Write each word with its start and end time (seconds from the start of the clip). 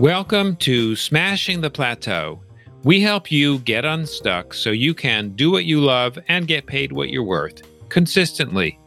Welcome 0.00 0.56
to 0.56 0.96
Smashing 0.96 1.60
the 1.60 1.68
Plateau. 1.68 2.40
We 2.84 3.02
help 3.02 3.30
you 3.30 3.58
get 3.58 3.84
unstuck 3.84 4.54
so 4.54 4.70
you 4.70 4.94
can 4.94 5.36
do 5.36 5.50
what 5.50 5.66
you 5.66 5.78
love 5.78 6.18
and 6.28 6.46
get 6.46 6.64
paid 6.64 6.92
what 6.92 7.10
you're 7.10 7.22
worth 7.22 7.60
consistently. 7.90 8.78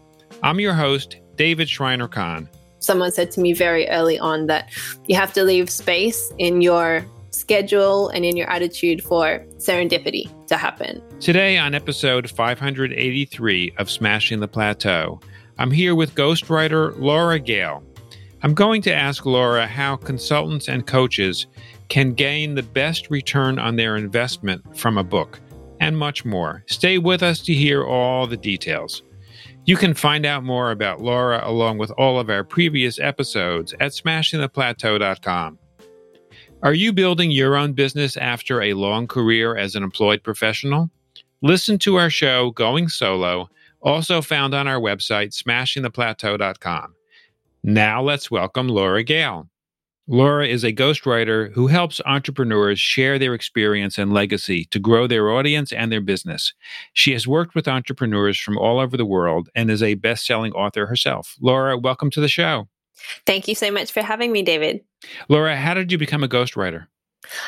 I'm 0.42 0.60
your 0.60 0.74
host, 0.74 1.18
David 1.36 1.70
Shriner-Cahn. 1.70 2.50
Someone 2.80 3.12
said 3.12 3.30
to 3.34 3.42
me 3.42 3.54
very 3.54 3.88
early 3.90 4.18
on 4.18 4.48
that 4.48 4.72
you 5.06 5.16
have 5.16 5.32
to 5.34 5.44
leave 5.44 5.70
space 5.70 6.34
in 6.40 6.64
your 6.64 7.06
schedule 7.30 8.10
and 8.10 8.26
in 8.26 8.36
your 8.36 8.50
attitude 8.50 9.04
for 9.04 9.46
serendipity 9.58 10.28
to 10.48 10.58
happen. 10.58 11.00
Today, 11.20 11.60
on 11.60 11.76
episode 11.76 12.28
583 12.28 13.76
of 13.78 13.92
Smashing 13.92 14.40
the 14.40 14.48
Plateau, 14.48 15.20
I'm 15.60 15.70
here 15.70 15.94
with 15.94 16.16
ghostwriter 16.16 17.00
Laura 17.00 17.38
Gale. 17.38 17.84
I'm 18.44 18.54
going 18.54 18.82
to 18.82 18.94
ask 18.94 19.26
Laura 19.26 19.66
how 19.66 19.96
consultants 19.96 20.68
and 20.68 20.86
coaches 20.86 21.48
can 21.88 22.14
gain 22.14 22.56
the 22.56 22.64
best 22.64 23.10
return 23.10 23.58
on 23.58 23.78
their 23.78 23.96
investment 23.96 24.78
from 24.78 24.98
a 24.98 25.04
book, 25.04 25.40
and 25.80 25.98
much 25.98 26.26
more. 26.26 26.62
Stay 26.68 26.98
with 26.98 27.24
us 27.24 27.40
to 27.40 27.54
hear 27.54 27.86
all 27.86 28.28
the 28.28 28.36
details. 28.36 29.02
You 29.64 29.78
can 29.78 29.94
find 29.94 30.26
out 30.26 30.44
more 30.44 30.72
about 30.72 31.00
Laura 31.00 31.42
along 31.46 31.78
with 31.78 31.92
all 31.92 32.20
of 32.20 32.30
our 32.30 32.44
previous 32.44 33.00
episodes 33.00 33.74
at 33.80 33.94
smashingtheplateau.com. 33.94 35.58
Are 36.64 36.74
you 36.74 36.92
building 36.92 37.32
your 37.32 37.56
own 37.56 37.72
business 37.72 38.18
after 38.18 38.62
a 38.62 38.74
long 38.74 39.08
career 39.08 39.56
as 39.56 39.76
an 39.76 39.84
employed 39.84 40.22
professional? 40.22 40.90
Listen 41.42 41.80
to 41.80 41.96
our 41.96 42.10
show, 42.10 42.52
Going 42.52 42.90
Solo, 42.90 43.50
also 43.82 44.22
found 44.22 44.54
on 44.54 44.68
our 44.68 44.82
website, 44.82 45.30
smashingtheplateau.com. 45.30 46.96
Now 47.66 48.02
let's 48.02 48.30
welcome 48.30 48.68
Laura 48.68 49.04
Gale. 49.04 49.48
Laura 50.06 50.46
is 50.46 50.66
a 50.66 50.74
ghostwriter 50.74 51.50
who 51.54 51.68
helps 51.68 52.02
entrepreneurs 52.06 52.78
share 52.78 53.18
their 53.18 53.34
experience 53.34 53.98
and 53.98 54.12
legacy 54.12 54.66
to 54.66 54.80
grow 54.80 55.08
their 55.08 55.32
audience 55.32 55.72
and 55.72 55.90
their 55.90 56.02
business. 56.02 56.54
She 56.92 57.14
has 57.14 57.26
worked 57.26 57.56
with 57.56 57.70
entrepreneurs 57.70 58.38
from 58.38 58.58
all 58.58 58.82
over 58.82 58.98
the 58.98 59.06
world 59.06 59.48
and 59.56 59.72
is 59.72 59.82
a 59.82 59.94
best 59.94 60.26
selling 60.26 60.52
author 60.52 60.88
herself. 60.88 61.38
Laura, 61.40 61.78
welcome 61.78 62.12
to 62.12 62.20
the 62.20 62.28
show. 62.28 62.68
Thank 63.26 63.48
you 63.48 63.56
so 63.56 63.72
much 63.72 63.94
for 63.94 64.02
having 64.02 64.34
me, 64.34 64.42
David. 64.42 64.82
Laura, 65.30 65.56
how 65.56 65.74
did 65.74 65.90
you 65.90 65.98
become 65.98 66.22
a 66.22 66.28
ghostwriter? 66.28 66.88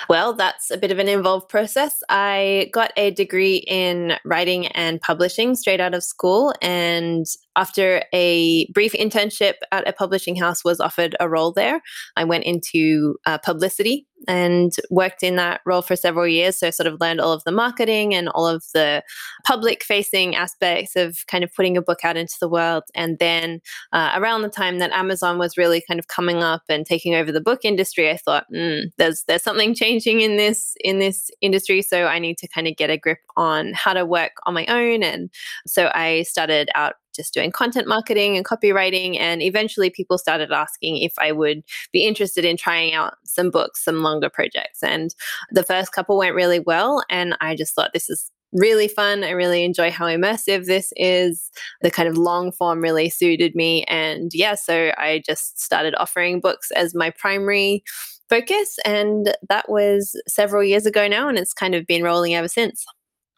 Well, 0.10 0.34
that's 0.34 0.72
a 0.72 0.78
bit 0.78 0.92
of 0.92 1.00
an 1.00 1.08
involved 1.08 1.50
process. 1.50 2.02
I 2.10 2.70
got 2.74 2.92
a 2.98 3.12
degree 3.12 3.58
in 3.68 4.14
writing 4.26 4.68
and 4.68 5.02
publishing 5.02 5.56
straight 5.56 5.80
out 5.80 5.94
of 5.94 6.04
school 6.04 6.54
and 6.62 7.26
after 7.56 8.04
a 8.14 8.68
brief 8.72 8.94
internship 8.94 9.56
at 9.72 9.88
a 9.88 9.94
publishing 9.94 10.36
house 10.36 10.64
was 10.64 10.80
offered 10.80 11.16
a 11.20 11.30
role 11.30 11.52
there. 11.52 11.82
I 12.16 12.24
went 12.24 12.44
into 12.44 13.16
uh, 13.26 13.38
publicity 13.38 14.08
and 14.28 14.74
worked 14.90 15.24
in 15.24 15.36
that 15.36 15.62
role 15.66 15.82
for 15.82 15.96
several 15.96 16.28
years. 16.28 16.58
So, 16.58 16.72
sort 16.72 16.88
of 16.88 17.00
learned 17.00 17.22
all 17.22 17.34
of 17.34 17.44
the 17.44 17.52
marketing 17.52 18.14
and 18.14 18.30
all 18.30 18.48
of 18.48 18.64
the 18.74 19.04
public 19.44 19.84
facing 19.84 20.36
aspects 20.36 20.96
of 20.96 21.18
kind 21.28 21.44
of 21.44 21.54
putting 21.54 21.78
a 21.78 21.82
book 21.82 22.00
out 22.04 22.18
into 22.18 22.36
the 22.40 22.50
world. 22.50 22.84
And 22.96 23.20
then, 23.20 23.62
uh, 23.94 24.14
around 24.16 24.42
the 24.42 24.50
time 24.50 24.80
that 24.80 24.92
Amazon 24.92 25.38
was 25.38 25.58
really 25.58 25.84
kind 25.88 26.00
of 26.00 26.08
coming 26.08 26.38
up 26.38 26.64
and 26.70 26.86
taking 26.86 27.16
over 27.16 27.32
the 27.32 27.42
book 27.42 27.62
industry, 27.64 28.10
I 28.10 28.18
thought, 28.18 28.46
mm, 28.54 28.86
there's 28.98 29.24
there's 29.28 29.44
something 29.44 29.76
changing 29.76 30.22
in 30.22 30.38
this 30.38 30.76
in 30.84 31.00
this 31.00 31.30
industry. 31.42 31.82
So, 31.82 32.08
I 32.08 32.20
need 32.20 32.38
to 32.40 32.48
kind 32.48 32.68
of 32.68 32.76
get 32.76 32.90
a 32.90 32.98
grip 32.98 33.20
on 33.38 33.74
how 33.74 33.94
to 33.94 34.06
work 34.06 34.34
on 34.46 34.54
my 34.54 34.66
own. 34.68 35.04
And 35.04 35.30
so, 35.68 35.92
I 35.94 36.24
started 36.24 36.70
out 36.76 36.96
just 37.16 37.34
doing 37.34 37.52
content 37.52 37.88
marketing 37.88 38.36
and 38.38 38.46
copywriting. 38.46 39.20
And 39.20 39.42
eventually 39.42 39.90
people 39.90 40.18
started 40.18 40.52
asking 40.52 40.98
if 40.98 41.14
I 41.18 41.32
would 41.32 41.64
be 41.92 42.06
interested 42.06 42.46
in 42.46 42.58
trying 42.58 42.94
out 42.94 43.16
some 43.24 43.50
books, 43.50 43.84
some 43.84 44.04
longer 44.04 44.30
projects. 44.30 44.84
And 44.84 45.14
the 45.52 45.64
first 45.64 45.92
couple 45.92 46.18
went 46.18 46.36
really 46.36 46.60
well. 46.60 47.04
And 47.10 47.38
I 47.42 47.56
just 47.56 47.74
thought 47.74 47.94
this 47.94 48.10
is 48.10 48.32
really 48.54 48.88
fun. 48.88 49.24
I 49.24 49.32
really 49.32 49.64
enjoy 49.64 49.92
how 49.92 50.06
immersive 50.06 50.66
this 50.66 50.92
is. 50.96 51.52
The 51.82 51.92
kind 51.92 52.08
of 52.08 52.18
long 52.18 52.52
form 52.52 52.82
really 52.82 53.10
suited 53.10 53.56
me. 53.56 53.84
And 53.86 54.32
yeah, 54.34 54.56
so 54.56 54.92
I 54.98 55.22
just 55.26 55.60
started 55.60 55.96
offering 55.96 56.40
books 56.40 56.72
as 56.72 56.96
my 56.96 57.10
primary 57.12 57.84
focus. 58.30 58.78
And 58.86 59.36
that 59.50 59.70
was 59.70 60.20
several 60.28 60.64
years 60.64 60.86
ago 60.86 61.08
now. 61.08 61.28
And 61.28 61.38
it's 61.38 61.54
kind 61.54 61.76
of 61.76 61.86
been 61.86 62.04
rolling 62.04 62.34
ever 62.34 62.48
since. 62.48 62.86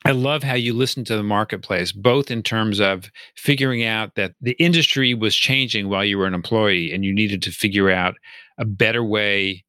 I 0.07 0.11
love 0.11 0.41
how 0.41 0.53
you 0.53 0.73
listen 0.73 1.03
to 1.03 1.17
the 1.17 1.23
marketplace, 1.23 1.91
both 1.91 2.31
in 2.31 2.41
terms 2.41 2.79
of 2.79 3.11
figuring 3.35 3.83
out 3.83 4.15
that 4.15 4.35
the 4.39 4.53
industry 4.53 5.13
was 5.13 5.35
changing 5.35 5.89
while 5.89 6.05
you 6.05 6.17
were 6.17 6.25
an 6.25 6.33
employee 6.33 6.93
and 6.93 7.03
you 7.03 7.13
needed 7.13 7.41
to 7.41 7.51
figure 7.51 7.89
out 7.89 8.15
a 8.57 8.63
better 8.63 9.03
way 9.03 9.65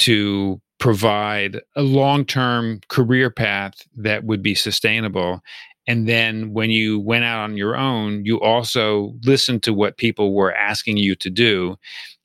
to 0.00 0.60
provide 0.78 1.62
a 1.74 1.80
long 1.80 2.26
term 2.26 2.82
career 2.88 3.30
path 3.30 3.76
that 3.96 4.24
would 4.24 4.42
be 4.42 4.54
sustainable. 4.54 5.40
And 5.86 6.06
then 6.06 6.52
when 6.52 6.68
you 6.68 7.00
went 7.00 7.24
out 7.24 7.38
on 7.38 7.56
your 7.56 7.74
own, 7.74 8.26
you 8.26 8.38
also 8.42 9.14
listened 9.24 9.62
to 9.62 9.72
what 9.72 9.96
people 9.96 10.34
were 10.34 10.54
asking 10.54 10.98
you 10.98 11.14
to 11.14 11.30
do 11.30 11.76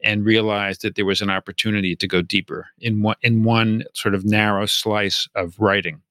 and 0.04 0.26
realized 0.26 0.82
that 0.82 0.96
there 0.96 1.06
was 1.06 1.22
an 1.22 1.30
opportunity 1.30 1.96
to 1.96 2.10
go 2.10 2.22
deeper 2.22 2.68
in 2.80 3.02
one, 3.04 3.16
in 3.22 3.44
one 3.46 3.86
sort 3.94 4.16
of 4.16 4.26
narrow 4.26 4.66
slice 4.66 5.30
of 5.34 5.58
writing. 5.60 6.02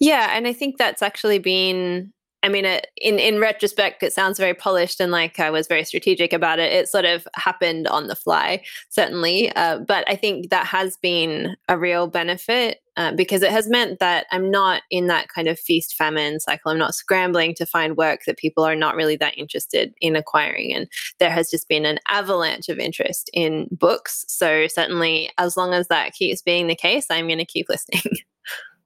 Yeah, 0.00 0.36
and 0.36 0.46
I 0.46 0.52
think 0.52 0.78
that's 0.78 1.02
actually 1.02 1.38
been 1.38 2.12
I 2.42 2.48
mean, 2.48 2.64
it, 2.64 2.86
in 2.96 3.18
in 3.18 3.40
retrospect, 3.40 4.02
it 4.02 4.12
sounds 4.12 4.38
very 4.38 4.54
polished 4.54 5.00
and 5.00 5.10
like 5.10 5.40
I 5.40 5.50
was 5.50 5.66
very 5.66 5.84
strategic 5.84 6.32
about 6.32 6.60
it. 6.60 6.72
It 6.72 6.88
sort 6.88 7.04
of 7.04 7.26
happened 7.34 7.88
on 7.88 8.06
the 8.06 8.14
fly, 8.14 8.62
certainly. 8.90 9.50
Uh, 9.56 9.80
but 9.80 10.08
I 10.08 10.14
think 10.14 10.50
that 10.50 10.66
has 10.66 10.96
been 10.98 11.56
a 11.68 11.76
real 11.76 12.06
benefit 12.06 12.80
uh, 12.96 13.12
because 13.12 13.42
it 13.42 13.50
has 13.50 13.68
meant 13.68 13.98
that 13.98 14.26
I'm 14.30 14.52
not 14.52 14.82
in 14.88 15.08
that 15.08 15.28
kind 15.28 15.48
of 15.48 15.58
feast 15.58 15.96
famine 15.96 16.38
cycle. 16.38 16.70
I'm 16.70 16.78
not 16.78 16.94
scrambling 16.94 17.54
to 17.56 17.66
find 17.66 17.96
work 17.96 18.20
that 18.26 18.38
people 18.38 18.62
are 18.62 18.76
not 18.76 18.94
really 18.94 19.16
that 19.16 19.36
interested 19.36 19.92
in 20.00 20.14
acquiring, 20.14 20.72
and 20.72 20.86
there 21.18 21.30
has 21.30 21.50
just 21.50 21.68
been 21.68 21.84
an 21.84 21.98
avalanche 22.08 22.68
of 22.68 22.78
interest 22.78 23.30
in 23.34 23.66
books. 23.72 24.24
So 24.28 24.68
certainly, 24.68 25.30
as 25.38 25.56
long 25.56 25.74
as 25.74 25.88
that 25.88 26.12
keeps 26.12 26.40
being 26.40 26.68
the 26.68 26.76
case, 26.76 27.06
I'm 27.10 27.26
going 27.26 27.38
to 27.38 27.44
keep 27.44 27.68
listening. 27.68 28.18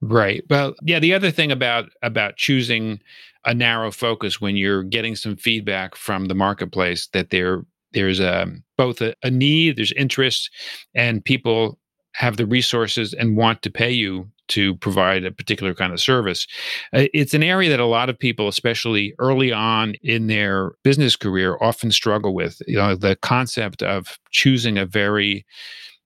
Right. 0.03 0.43
Well, 0.51 0.75
yeah, 0.83 0.99
the 0.99 1.15
other 1.15 1.31
thing 1.31 1.53
about 1.53 1.91
about 2.03 2.37
choosing 2.37 3.01
a 3.45 3.55
narrow 3.55 3.91
focus 3.93 4.41
when 4.41 4.57
you're 4.57 4.83
getting 4.83 5.15
some 5.17 5.37
feedback 5.37 5.95
from 5.95 6.27
the 6.27 6.35
marketplace 6.35 7.07
that 7.13 7.31
there 7.31 7.63
there's 7.93 8.19
a 8.21 8.43
um, 8.43 8.65
both 8.77 9.01
a, 9.01 9.15
a 9.23 9.31
need, 9.31 9.77
there's 9.77 9.93
interest, 9.93 10.51
and 10.95 11.25
people 11.25 11.79
have 12.15 12.37
the 12.37 12.47
resources 12.47 13.15
and 13.15 13.37
want 13.37 13.63
to 13.63 13.71
pay 13.71 13.91
you 13.91 14.29
to 14.49 14.75
provide 14.77 15.25
a 15.25 15.31
particular 15.31 15.73
kind 15.75 15.93
of 15.93 16.01
service. 16.01 16.47
Uh, 16.93 17.05
it's 17.15 17.33
an 17.33 17.43
area 17.43 17.71
that 17.71 17.81
a 17.81 17.87
lot 17.87 18.11
of 18.11 18.19
people, 18.19 18.49
especially 18.49 19.15
early 19.19 19.53
on 19.53 19.95
in 20.03 20.27
their 20.27 20.73
business 20.83 21.15
career, 21.17 21.57
often 21.61 21.91
struggle 21.93 22.35
with. 22.35 22.61
You 22.67 22.77
know, 22.79 22.97
the 22.97 23.17
concept 23.17 23.83
of 23.83 24.19
choosing 24.31 24.77
a 24.79 24.85
very 24.85 25.47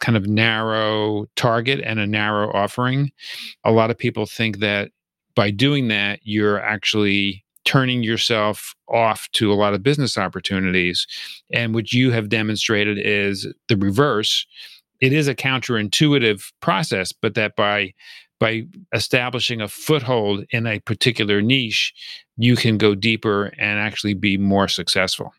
kind 0.01 0.17
of 0.17 0.27
narrow 0.27 1.27
target 1.37 1.81
and 1.85 1.99
a 1.99 2.07
narrow 2.07 2.53
offering. 2.53 3.11
A 3.65 3.73
lot 3.73 3.91
of 3.91 3.99
people 3.99 4.27
think 4.27 4.59
that 4.59 4.91
by 5.35 5.51
doing 5.51 5.89
that, 5.89 6.21
you're 6.23 6.61
actually 6.61 7.45
turning 7.65 8.03
yourself 8.03 8.75
off 8.89 9.29
to 9.33 9.53
a 9.53 9.55
lot 9.55 9.75
of 9.75 9.83
business 9.83 10.17
opportunities. 10.17 11.07
And 11.53 11.75
what 11.75 11.93
you 11.93 12.13
have 12.13 12.29
demonstrated 12.29 12.99
is 12.99 13.47
the 13.69 13.77
reverse. 13.77 14.47
It 15.01 15.13
is 15.13 15.29
a 15.29 15.35
counterintuitive 15.35 16.53
process, 16.61 17.13
but 17.13 17.35
that 17.35 17.57
by 17.57 17.93
by 18.39 18.67
establishing 18.93 19.61
a 19.61 19.69
foothold 19.69 20.45
in 20.51 20.67
a 20.67 20.79
particular 20.81 21.41
niche, 21.41 21.95
you 22.37 22.55
can 22.55 22.77
go 22.77 22.95
deeper 22.95 23.47
and 23.59 23.81
actually 23.81 24.13
be 24.13 24.37
more 24.37 24.69
successful. 24.69 25.33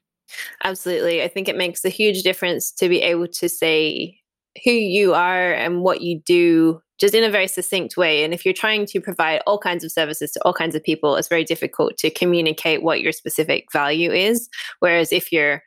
Absolutely. 0.64 1.22
I 1.22 1.28
think 1.28 1.48
it 1.48 1.56
makes 1.56 1.86
a 1.86 1.90
huge 1.90 2.24
difference 2.24 2.72
to 2.72 2.90
be 2.90 3.02
able 3.02 3.28
to 3.28 3.48
say 3.48 4.20
who 4.64 4.72
you 4.72 5.14
are 5.14 5.54
and 5.54 5.82
what 5.82 6.02
you 6.02 6.22
do 6.26 6.82
just 7.00 7.14
in 7.14 7.24
a 7.24 7.30
very 7.30 7.48
succinct 7.48 7.96
way. 7.96 8.24
And 8.24 8.34
if 8.34 8.44
you're 8.44 8.54
trying 8.54 8.86
to 8.88 9.00
provide 9.00 9.42
all 9.46 9.60
kinds 9.60 9.84
of 9.84 9.92
services 9.92 10.32
to 10.32 10.42
all 10.44 10.54
kinds 10.54 10.76
of 10.76 10.84
people, 10.84 11.16
it's 11.16 11.28
very 11.28 11.44
difficult 11.44 11.98
to 11.98 12.10
communicate 12.10 12.82
what 12.82 13.02
your 13.02 13.12
specific 13.12 13.66
value 13.72 14.12
is. 14.12 14.50
Whereas 14.80 15.12
if 15.12 15.32
you're, 15.32 15.62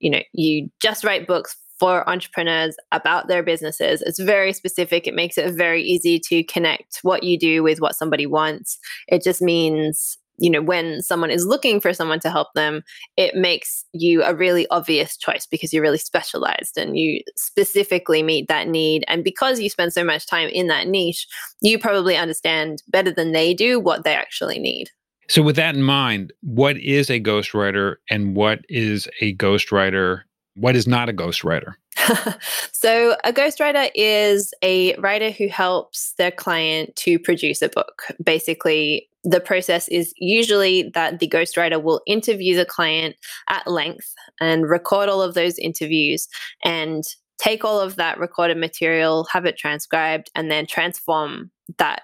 you 0.00 0.10
know, 0.10 0.20
you 0.32 0.68
just 0.82 1.02
write 1.02 1.26
books 1.26 1.56
for 1.78 2.08
entrepreneurs 2.08 2.76
about 2.92 3.28
their 3.28 3.42
businesses, 3.42 4.02
it's 4.02 4.18
very 4.18 4.52
specific. 4.52 5.06
It 5.06 5.14
makes 5.14 5.38
it 5.38 5.54
very 5.54 5.82
easy 5.82 6.20
to 6.28 6.42
connect 6.44 6.98
what 7.02 7.22
you 7.22 7.38
do 7.38 7.62
with 7.62 7.80
what 7.80 7.96
somebody 7.96 8.26
wants. 8.26 8.78
It 9.08 9.22
just 9.22 9.40
means 9.40 10.18
you 10.38 10.50
know 10.50 10.62
when 10.62 11.02
someone 11.02 11.30
is 11.30 11.46
looking 11.46 11.80
for 11.80 11.92
someone 11.92 12.20
to 12.20 12.30
help 12.30 12.48
them 12.54 12.82
it 13.16 13.34
makes 13.34 13.84
you 13.92 14.22
a 14.22 14.34
really 14.34 14.66
obvious 14.68 15.16
choice 15.16 15.46
because 15.46 15.72
you're 15.72 15.82
really 15.82 15.98
specialized 15.98 16.76
and 16.76 16.98
you 16.98 17.22
specifically 17.36 18.22
meet 18.22 18.48
that 18.48 18.68
need 18.68 19.04
and 19.08 19.24
because 19.24 19.60
you 19.60 19.68
spend 19.68 19.92
so 19.92 20.04
much 20.04 20.26
time 20.26 20.48
in 20.48 20.66
that 20.66 20.86
niche 20.86 21.26
you 21.60 21.78
probably 21.78 22.16
understand 22.16 22.82
better 22.88 23.10
than 23.10 23.32
they 23.32 23.54
do 23.54 23.80
what 23.80 24.04
they 24.04 24.14
actually 24.14 24.58
need 24.58 24.90
so 25.28 25.42
with 25.42 25.56
that 25.56 25.74
in 25.74 25.82
mind 25.82 26.32
what 26.42 26.76
is 26.78 27.10
a 27.10 27.20
ghostwriter 27.20 27.96
and 28.10 28.36
what 28.36 28.60
is 28.68 29.08
a 29.20 29.34
ghostwriter 29.36 30.22
what 30.54 30.76
is 30.76 30.86
not 30.86 31.08
a 31.08 31.12
ghostwriter 31.12 31.74
so, 32.72 33.16
a 33.24 33.32
ghostwriter 33.32 33.90
is 33.94 34.52
a 34.62 34.94
writer 34.96 35.30
who 35.30 35.48
helps 35.48 36.12
their 36.18 36.30
client 36.30 36.94
to 36.96 37.18
produce 37.18 37.62
a 37.62 37.68
book. 37.68 38.02
Basically, 38.22 39.08
the 39.26 39.40
process 39.40 39.88
is 39.88 40.14
usually 40.18 40.90
that 40.94 41.18
the 41.18 41.28
ghostwriter 41.28 41.82
will 41.82 42.00
interview 42.06 42.54
the 42.54 42.64
client 42.64 43.16
at 43.48 43.66
length 43.66 44.14
and 44.40 44.70
record 44.70 45.08
all 45.08 45.20
of 45.20 45.34
those 45.34 45.58
interviews 45.58 46.28
and 46.64 47.02
take 47.38 47.64
all 47.64 47.80
of 47.80 47.96
that 47.96 48.18
recorded 48.18 48.56
material, 48.56 49.26
have 49.32 49.44
it 49.44 49.58
transcribed, 49.58 50.30
and 50.36 50.50
then 50.50 50.64
transform 50.64 51.50
that 51.78 52.02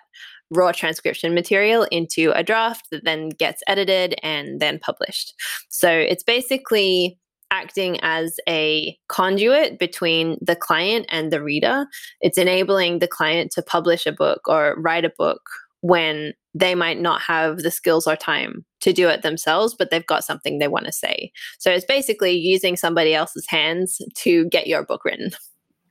raw 0.51 0.73
transcription 0.73 1.33
material 1.33 1.87
into 1.93 2.33
a 2.35 2.43
draft 2.43 2.87
that 2.91 3.05
then 3.05 3.29
gets 3.31 3.63
edited 3.69 4.17
and 4.23 4.61
then 4.61 4.81
published. 4.81 5.33
So 5.71 5.91
it's 5.91 6.25
basically 6.25 7.19
acting 7.53 7.99
as 8.03 8.37
a 8.49 8.97
conduit 9.09 9.79
between 9.79 10.39
the 10.41 10.57
client 10.57 11.07
and 11.09 11.31
the 11.31 11.43
reader. 11.43 11.87
It's 12.21 12.39
enabling 12.39 12.99
the 12.99 13.09
client 13.09 13.53
to 13.53 13.63
publish 13.63 14.07
a 14.07 14.13
book 14.13 14.41
or 14.49 14.75
write 14.79 15.05
a 15.05 15.13
book 15.17 15.43
when 15.83 16.33
they 16.55 16.75
might 16.75 17.01
not 17.01 17.21
have 17.21 17.59
the 17.59 17.71
skills 17.71 18.07
or 18.07 18.17
time 18.17 18.65
to 18.81 18.93
do 18.93 19.09
it 19.09 19.23
themselves, 19.23 19.75
but 19.75 19.91
they've 19.91 20.07
got 20.07 20.25
something 20.25 20.59
they 20.59 20.69
want 20.69 20.87
to 20.87 20.93
say. 20.93 21.31
So 21.59 21.71
it's 21.71 21.85
basically 21.85 22.33
using 22.33 22.77
somebody 22.77 23.15
else's 23.15 23.47
hands 23.49 24.01
to 24.17 24.47
get 24.47 24.67
your 24.67 24.85
book 24.85 25.05
written. 25.05 25.31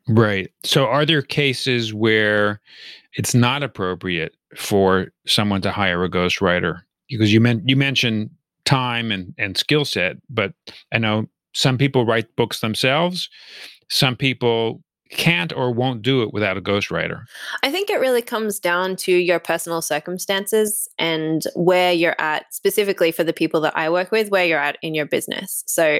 Right. 0.07 0.49
So 0.63 0.85
are 0.85 1.05
there 1.05 1.21
cases 1.21 1.93
where 1.93 2.59
it's 3.13 3.35
not 3.35 3.63
appropriate 3.63 4.35
for 4.55 5.07
someone 5.27 5.61
to 5.61 5.71
hire 5.71 6.03
a 6.03 6.09
ghostwriter? 6.09 6.81
Because 7.09 7.33
you 7.33 7.41
meant 7.41 7.67
you 7.67 7.75
mentioned 7.75 8.29
time 8.65 9.11
and, 9.11 9.33
and 9.37 9.57
skill 9.57 9.85
set, 9.85 10.17
but 10.29 10.53
I 10.93 10.97
know 10.97 11.27
some 11.53 11.77
people 11.77 12.05
write 12.05 12.33
books 12.35 12.61
themselves. 12.61 13.29
Some 13.89 14.15
people 14.15 14.81
can't 15.11 15.53
or 15.53 15.71
won't 15.71 16.01
do 16.01 16.23
it 16.23 16.33
without 16.33 16.57
a 16.57 16.61
ghostwriter. 16.61 17.25
I 17.63 17.71
think 17.71 17.89
it 17.89 17.99
really 17.99 18.21
comes 18.21 18.59
down 18.59 18.95
to 18.97 19.11
your 19.11 19.39
personal 19.39 19.81
circumstances 19.81 20.87
and 20.97 21.43
where 21.55 21.91
you're 21.91 22.15
at, 22.19 22.53
specifically 22.53 23.11
for 23.11 23.23
the 23.23 23.33
people 23.33 23.61
that 23.61 23.77
I 23.77 23.89
work 23.89 24.11
with, 24.11 24.29
where 24.29 24.45
you're 24.45 24.59
at 24.59 24.77
in 24.81 24.95
your 24.95 25.05
business. 25.05 25.63
So, 25.67 25.99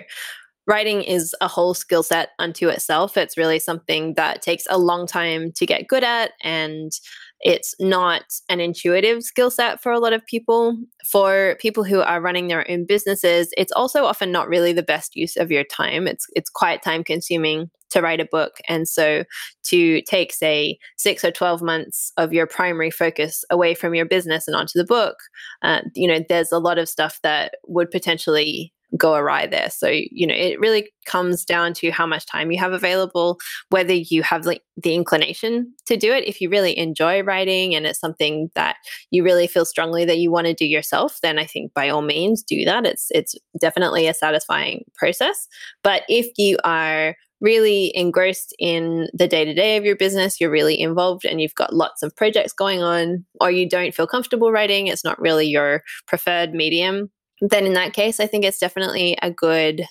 writing 0.68 1.02
is 1.02 1.36
a 1.42 1.48
whole 1.48 1.74
skill 1.74 2.04
set 2.04 2.30
unto 2.40 2.70
itself. 2.70 3.18
It's 3.18 3.38
really 3.38 3.60
something 3.60 4.14
that 4.14 4.42
takes 4.42 4.66
a 4.70 4.78
long 4.78 5.08
time 5.08 5.52
to 5.54 5.66
get 5.66 5.88
good 5.88 6.04
at 6.04 6.32
and 6.42 6.92
it's 7.42 7.76
not 7.80 8.24
an 8.50 8.60
intuitive 8.60 9.24
skill 9.24 9.50
set 9.50 9.82
for 9.82 9.92
a 9.92 10.00
lot 10.00 10.14
of 10.14 10.26
people. 10.26 10.78
For 11.10 11.58
people 11.60 11.84
who 11.84 12.02
are 12.02 12.22
running 12.22 12.48
their 12.48 12.70
own 12.70 12.86
businesses, 12.86 13.50
it's 13.58 13.72
also 13.72 14.06
often 14.06 14.32
not 14.32 14.48
really 14.48 14.74
the 14.74 14.84
best 14.84 15.16
use 15.16 15.36
of 15.36 15.52
your 15.52 15.64
time. 15.64 16.08
It's 16.08 16.26
it's 16.34 16.50
quite 16.50 16.84
time 16.84 17.04
consuming 17.04 17.70
to 17.92 18.02
write 18.02 18.22
a 18.22 18.28
book. 18.32 18.54
And 18.68 18.88
so 18.88 19.24
to 19.66 20.02
take, 20.04 20.34
say, 20.34 20.78
six 20.98 21.24
or 21.24 21.32
12 21.32 21.62
months 21.62 22.12
of 22.18 22.34
your 22.34 22.48
primary 22.48 22.90
focus 22.90 23.44
away 23.50 23.76
from 23.76 23.94
your 23.94 24.06
business 24.06 24.48
and 24.48 24.56
onto 24.56 24.80
the 24.80 24.86
book, 24.86 25.18
uh, 25.62 25.82
you 25.94 26.08
know, 26.08 26.24
there's 26.28 26.52
a 26.52 26.60
lot 26.60 26.78
of 26.78 26.90
stuff 26.90 27.20
that 27.24 27.56
would 27.68 27.92
potentially 27.92 28.74
go 28.98 29.16
awry 29.16 29.48
there. 29.48 29.70
So, 29.70 29.88
you 29.88 30.28
know, 30.28 30.36
it 30.36 30.60
really 30.60 30.90
comes 31.06 31.46
down 31.46 31.74
to 31.76 31.92
how 31.92 32.06
much 32.06 32.26
time 32.26 32.52
you 32.52 32.60
have 32.60 32.74
available, 32.74 33.40
whether 33.70 33.94
you 33.94 34.24
have 34.24 34.46
like 34.46 34.62
the 34.78 34.96
inclination 34.96 35.74
to 35.88 35.98
do 35.98 36.12
it. 36.12 36.28
If 36.28 36.42
you 36.42 36.50
really 36.50 36.78
enjoy 36.78 37.24
writing 37.24 37.74
and 37.74 37.86
it's 37.86 38.00
something 38.00 38.50
that 38.56 38.76
you 39.10 39.24
really 39.24 39.48
feel 39.48 39.66
strongly 39.66 40.06
that 40.06 40.18
you 40.18 40.32
want 40.32 40.48
to 40.48 40.54
do 40.54 40.66
yourself, 40.66 41.20
then 41.22 41.40
I 41.40 41.46
think 41.46 41.74
by 41.74 41.90
all 41.90 42.02
means 42.02 42.44
do 42.44 42.66
that. 42.66 42.86
It's 42.86 43.08
it's 43.12 43.36
definitely 43.60 44.08
a 44.08 44.14
satisfying 44.14 44.84
process. 44.96 45.48
But 45.84 46.04
if 46.10 46.28
you 46.38 46.58
are 46.64 47.16
really 47.40 47.92
engrossed 47.96 48.54
in 48.60 49.08
the 49.14 49.28
day 49.28 49.44
to 49.44 49.54
day 49.54 49.76
of 49.76 49.84
your 49.84 49.96
business, 49.96 50.40
you're 50.40 50.52
really 50.52 50.80
involved 50.80 51.26
and 51.26 51.42
you've 51.42 51.56
got 51.56 51.74
lots 51.74 52.04
of 52.04 52.16
projects 52.16 52.54
going 52.54 52.84
on, 52.84 53.26
or 53.40 53.50
you 53.50 53.68
don't 53.68 53.96
feel 53.96 54.06
comfortable 54.06 54.52
writing, 54.52 54.88
it's 54.88 55.04
not 55.04 55.20
really 55.20 55.48
your 55.48 55.82
preferred 56.06 56.54
medium, 56.54 57.10
then 57.42 57.66
in 57.66 57.74
that 57.74 57.94
case, 57.94 58.20
I 58.20 58.28
think 58.28 58.46
it's 58.46 58.60
definitely 58.60 59.18
a 59.22 59.32
good 59.32 59.86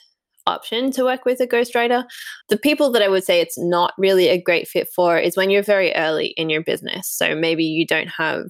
option 0.46 0.90
to 0.92 1.04
work 1.04 1.24
with 1.24 1.40
a 1.40 1.46
ghostwriter. 1.46 2.04
The 2.48 2.56
people 2.56 2.90
that 2.92 3.02
I 3.02 3.08
would 3.08 3.24
say 3.24 3.40
it's 3.40 3.58
not 3.58 3.92
really 3.98 4.28
a 4.28 4.40
great 4.40 4.66
fit 4.66 4.88
for 4.94 5.18
is 5.18 5.36
when 5.36 5.50
you're 5.50 5.62
very 5.62 5.94
early 5.94 6.28
in 6.36 6.48
your 6.48 6.62
business. 6.62 7.08
So 7.08 7.34
maybe 7.34 7.64
you 7.64 7.86
don't 7.86 8.08
have 8.08 8.44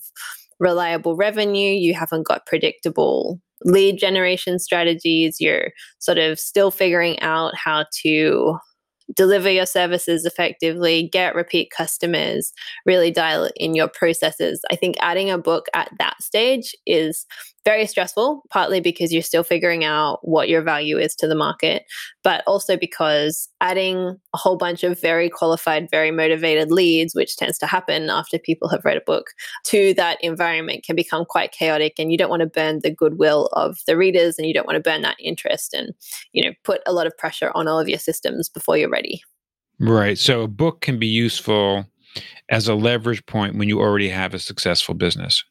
reliable 0.58 1.16
revenue, 1.16 1.72
you 1.72 1.94
haven't 1.94 2.26
got 2.26 2.46
predictable 2.46 3.40
lead 3.64 3.98
generation 3.98 4.58
strategies, 4.58 5.36
you're 5.40 5.70
sort 5.98 6.18
of 6.18 6.38
still 6.38 6.70
figuring 6.70 7.18
out 7.20 7.54
how 7.56 7.86
to 8.02 8.56
deliver 9.16 9.50
your 9.50 9.66
services 9.66 10.24
effectively, 10.24 11.08
get 11.12 11.34
repeat 11.34 11.70
customers, 11.76 12.52
really 12.86 13.10
dial 13.10 13.50
in 13.56 13.74
your 13.74 13.88
processes. 13.88 14.60
I 14.70 14.76
think 14.76 14.96
adding 15.00 15.30
a 15.30 15.38
book 15.38 15.66
at 15.74 15.90
that 15.98 16.22
stage 16.22 16.74
is 16.86 17.26
very 17.64 17.86
stressful, 17.86 18.42
partly 18.50 18.80
because 18.80 19.12
you're 19.12 19.22
still 19.22 19.42
figuring 19.42 19.84
out 19.84 20.20
what 20.22 20.48
your 20.48 20.62
value 20.62 20.96
is 20.96 21.14
to 21.16 21.26
the 21.26 21.34
market, 21.34 21.84
but 22.24 22.42
also 22.46 22.76
because 22.76 23.48
adding 23.60 24.16
a 24.34 24.38
whole 24.38 24.56
bunch 24.56 24.82
of 24.82 25.00
very 25.00 25.28
qualified, 25.28 25.90
very 25.90 26.10
motivated 26.10 26.70
leads, 26.70 27.14
which 27.14 27.36
tends 27.36 27.58
to 27.58 27.66
happen 27.66 28.08
after 28.08 28.38
people 28.38 28.68
have 28.68 28.84
read 28.84 28.96
a 28.96 29.02
book, 29.02 29.30
to 29.64 29.92
that 29.94 30.18
environment 30.22 30.84
can 30.84 30.96
become 30.96 31.24
quite 31.24 31.52
chaotic. 31.52 31.94
And 31.98 32.10
you 32.10 32.18
don't 32.18 32.30
want 32.30 32.40
to 32.40 32.46
burn 32.46 32.80
the 32.82 32.94
goodwill 32.94 33.50
of 33.52 33.78
the 33.86 33.96
readers 33.96 34.38
and 34.38 34.46
you 34.46 34.54
don't 34.54 34.66
want 34.66 34.76
to 34.76 34.90
burn 34.90 35.02
that 35.02 35.16
interest 35.20 35.74
and, 35.74 35.92
you 36.32 36.42
know, 36.42 36.52
put 36.64 36.80
a 36.86 36.92
lot 36.92 37.06
of 37.06 37.16
pressure 37.18 37.50
on 37.54 37.68
all 37.68 37.78
of 37.78 37.88
your 37.88 37.98
systems 37.98 38.48
before 38.48 38.78
you're 38.78 38.88
ready. 38.88 39.22
Right. 39.78 40.18
So 40.18 40.42
a 40.42 40.48
book 40.48 40.80
can 40.80 40.98
be 40.98 41.06
useful 41.06 41.86
as 42.48 42.68
a 42.68 42.74
leverage 42.74 43.24
point 43.26 43.56
when 43.56 43.68
you 43.68 43.80
already 43.80 44.08
have 44.08 44.34
a 44.34 44.38
successful 44.38 44.94
business. 44.94 45.44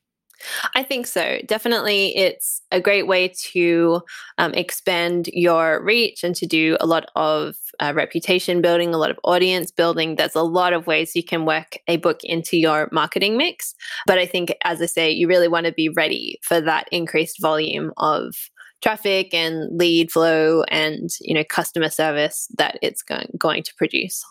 I 0.76 0.84
think 0.84 1.08
so. 1.08 1.40
Definitely, 1.46 2.16
it's 2.16 2.62
a 2.72 2.80
great 2.80 3.08
way 3.08 3.30
to 3.52 4.02
um, 4.38 4.54
expand 4.54 5.30
your 5.34 5.84
reach 5.84 6.24
and 6.24 6.36
to 6.36 6.46
do 6.46 6.78
a 6.80 6.86
lot 6.86 7.10
of 7.16 7.56
uh, 7.80 7.94
reputation 7.96 8.62
building, 8.62 8.94
a 8.94 8.98
lot 8.98 9.12
of 9.12 9.20
audience 9.24 9.72
building. 9.72 10.16
There's 10.16 10.36
a 10.36 10.44
lot 10.44 10.74
of 10.74 10.88
ways 10.88 11.16
you 11.16 11.24
can 11.24 11.46
work 11.46 11.78
a 11.88 11.98
book 11.98 12.24
into 12.24 12.58
your 12.58 12.90
marketing 12.92 13.38
mix. 13.38 13.76
But 14.06 14.18
I 14.18 14.26
think, 14.26 14.54
as 14.64 14.82
I 14.82 14.86
say, 14.86 15.12
you 15.12 15.28
really 15.28 15.48
want 15.48 15.66
to 15.66 15.72
be 15.72 15.90
ready 15.90 16.40
for 16.42 16.62
that 16.62 16.88
increased 16.92 17.42
volume 17.42 17.92
of 17.98 18.36
traffic 18.82 19.34
and 19.34 19.78
lead 19.78 20.10
flow 20.10 20.64
and 20.70 21.10
you 21.20 21.34
know 21.34 21.44
customer 21.44 21.90
service 21.90 22.48
that 22.58 22.80
it's 22.82 23.02
going, 23.02 23.30
going 23.38 23.64
to 23.64 23.76
produce. 23.76 24.24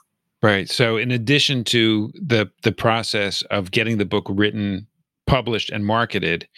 Right. 0.42 0.71
So, 0.71 0.97
in 0.97 1.11
addition 1.11 1.64
to 1.64 2.12
the 2.14 2.50
the 2.62 2.73
process 2.73 3.42
of 3.42 3.71
getting 3.71 3.99
the 3.99 4.04
book 4.04 4.26
written 4.28 4.87
published 5.28 5.70
and 5.70 5.87
marketed, 5.87 6.49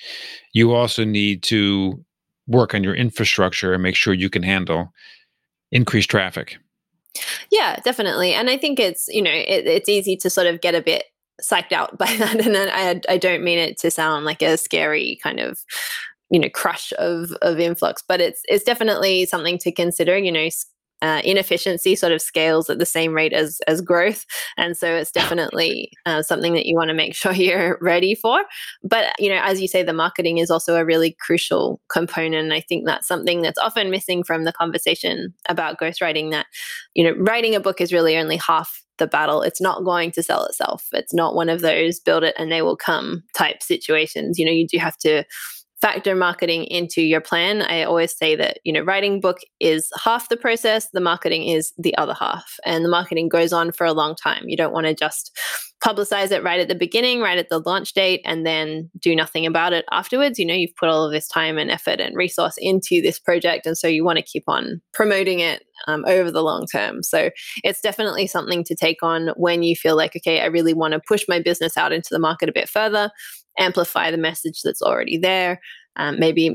you 0.55 0.73
also 0.73 1.05
need 1.05 1.43
to 1.43 2.03
work 2.47 2.75
on 2.75 2.83
your 2.83 2.95
infrastructure 2.95 3.75
and 3.75 3.83
make 3.83 3.97
sure 3.97 4.15
you 4.15 4.31
can 4.31 4.43
handle 4.43 4.93
increased 5.71 6.11
traffic. 6.11 6.57
Yeah, 7.51 7.77
definitely. 7.85 8.33
And 8.33 8.49
I 8.49 8.57
think 8.57 8.81
it's, 8.81 9.09
you 9.09 9.21
know, 9.21 9.31
it, 9.31 9.67
it's 9.67 9.89
easy 9.89 10.17
to 10.17 10.31
sort 10.31 10.47
of 10.47 10.61
get 10.61 10.75
a 10.75 10.81
bit 10.81 11.05
psyched 11.43 11.73
out 11.73 11.99
by 11.99 12.15
that. 12.17 12.41
And 12.41 12.55
then 12.55 12.71
I, 12.73 13.01
I 13.13 13.19
don't 13.19 13.45
mean 13.45 13.59
it 13.59 13.79
to 13.81 13.91
sound 13.91 14.25
like 14.25 14.43
a 14.43 14.57
scary 14.57 15.19
kind 15.23 15.41
of 15.41 15.61
you 16.31 16.39
know 16.39 16.49
crush 16.49 16.93
of 16.99 17.33
of 17.43 17.59
influx 17.59 18.03
but 18.07 18.21
it's 18.21 18.43
it's 18.49 18.63
definitely 18.63 19.27
something 19.27 19.59
to 19.59 19.73
consider 19.73 20.17
you 20.17 20.31
know 20.31 20.49
uh, 21.03 21.23
inefficiency 21.25 21.95
sort 21.97 22.13
of 22.13 22.21
scales 22.21 22.69
at 22.69 22.79
the 22.79 22.87
same 22.87 23.15
rate 23.15 23.33
as 23.33 23.59
as 23.67 23.81
growth. 23.81 24.25
And 24.57 24.77
so 24.77 24.95
it's 24.95 25.11
definitely 25.21 25.93
uh, 26.07 26.23
something 26.23 26.55
that 26.55 26.67
you 26.67 26.77
want 26.77 26.89
to 26.89 26.95
make 26.95 27.15
sure 27.21 27.33
you're 27.33 27.79
ready 27.81 28.15
for. 28.15 28.43
But 28.83 29.15
you 29.19 29.29
know 29.29 29.41
as 29.43 29.61
you 29.61 29.69
say 29.69 29.83
the 29.83 29.93
marketing 29.93 30.39
is 30.39 30.51
also 30.51 30.77
a 30.77 30.85
really 30.85 31.17
crucial 31.21 31.81
component. 31.91 32.53
I 32.53 32.61
think 32.61 32.87
that's 32.87 33.09
something 33.09 33.43
that's 33.43 33.59
often 33.59 33.91
missing 33.91 34.23
from 34.25 34.45
the 34.45 34.53
conversation 34.53 35.35
about 35.49 35.79
ghostwriting 35.79 36.31
that 36.31 36.47
you 36.95 37.05
know 37.05 37.15
writing 37.19 37.55
a 37.55 37.61
book 37.61 37.81
is 37.81 37.93
really 37.93 38.17
only 38.17 38.37
half 38.37 38.83
the 38.99 39.07
battle. 39.07 39.43
It's 39.43 39.61
not 39.61 39.85
going 39.85 40.13
to 40.13 40.23
sell 40.23 40.45
itself. 40.45 40.87
It's 40.93 41.15
not 41.15 41.35
one 41.35 41.49
of 41.49 41.63
those 41.63 41.99
build 41.99 42.23
it 42.23 42.35
and 42.39 42.53
they 42.53 42.63
will 42.63 42.77
come 42.77 43.23
type 43.35 43.63
situations. 43.63 44.39
You 44.39 44.47
know 44.47 44.53
you 44.53 44.67
do 44.67 44.79
have 44.79 44.99
to 44.99 45.25
factor 45.81 46.15
marketing 46.15 46.65
into 46.65 47.03
your 47.03 47.21
plan. 47.21 47.63
I 47.63 47.85
always 47.85 48.17
say 48.17 48.37
that, 48.37 48.59
you 48.65 48.73
know, 48.73 48.83
writing 48.83 49.21
book 49.21 49.39
is 49.61 49.89
half 50.03 50.29
the 50.29 50.37
process, 50.37 50.89
the 50.93 51.01
marketing 51.01 51.49
is 51.49 51.73
the 51.79 51.97
other 51.97 52.15
half. 52.15 52.57
And 52.65 52.85
the 52.85 52.91
marketing 52.91 53.29
goes 53.29 53.53
on 53.53 53.73
for 53.73 53.87
a 53.87 53.93
long 53.93 54.15
time. 54.15 54.45
You 54.47 54.57
don't 54.57 54.73
want 54.73 54.87
to 54.87 54.95
just 54.95 55.37
publicize 55.83 56.31
it 56.31 56.43
right 56.43 56.61
at 56.61 56.69
the 56.69 56.75
beginning, 56.75 57.21
right 57.21 57.39
at 57.39 57.49
the 57.49 57.59
launch 57.59 57.95
date, 57.95 58.21
and 58.27 58.45
then 58.45 58.91
do 59.01 59.17
nothing 59.17 59.47
about 59.47 59.73
it 59.73 59.87
afterwards. 59.91 60.39
You 60.39 60.45
know, 60.45 60.55
you've 60.55 60.77
put 60.77 60.91
all 60.91 61.07
of 61.07 61.13
this 61.13 61.27
time 61.27 61.57
and 61.57 61.71
effort 61.71 62.01
and 62.01 62.15
resource 62.15 62.57
into 62.59 63.01
this 63.01 63.19
project. 63.19 63.67
And 63.67 63.79
so 63.79 63.89
you 63.89 64.05
want 64.05 64.19
to 64.19 64.23
keep 64.23 64.45
on 64.47 64.83
promoting 64.93 65.41
it 65.41 65.65
um, 65.87 66.05
over 66.07 66.31
the 66.31 66.43
long 66.43 66.67
term. 66.71 67.03
So 67.03 67.31
it's 67.65 67.81
definitely 67.81 68.27
something 68.27 68.63
to 68.65 68.75
take 68.75 69.03
on 69.03 69.29
when 69.37 69.63
you 69.63 69.75
feel 69.75 69.97
like, 69.97 70.15
okay, 70.17 70.43
I 70.43 70.47
really 70.47 70.75
want 70.75 70.93
to 70.93 71.01
push 71.09 71.25
my 71.27 71.41
business 71.41 71.79
out 71.79 71.93
into 71.93 72.09
the 72.11 72.19
market 72.19 72.51
a 72.51 72.53
bit 72.53 72.69
further 72.69 73.11
amplify 73.61 74.11
the 74.11 74.17
message 74.17 74.63
that's 74.63 74.83
already 74.83 75.19
there, 75.19 75.61
um, 75.97 76.19
maybe 76.19 76.51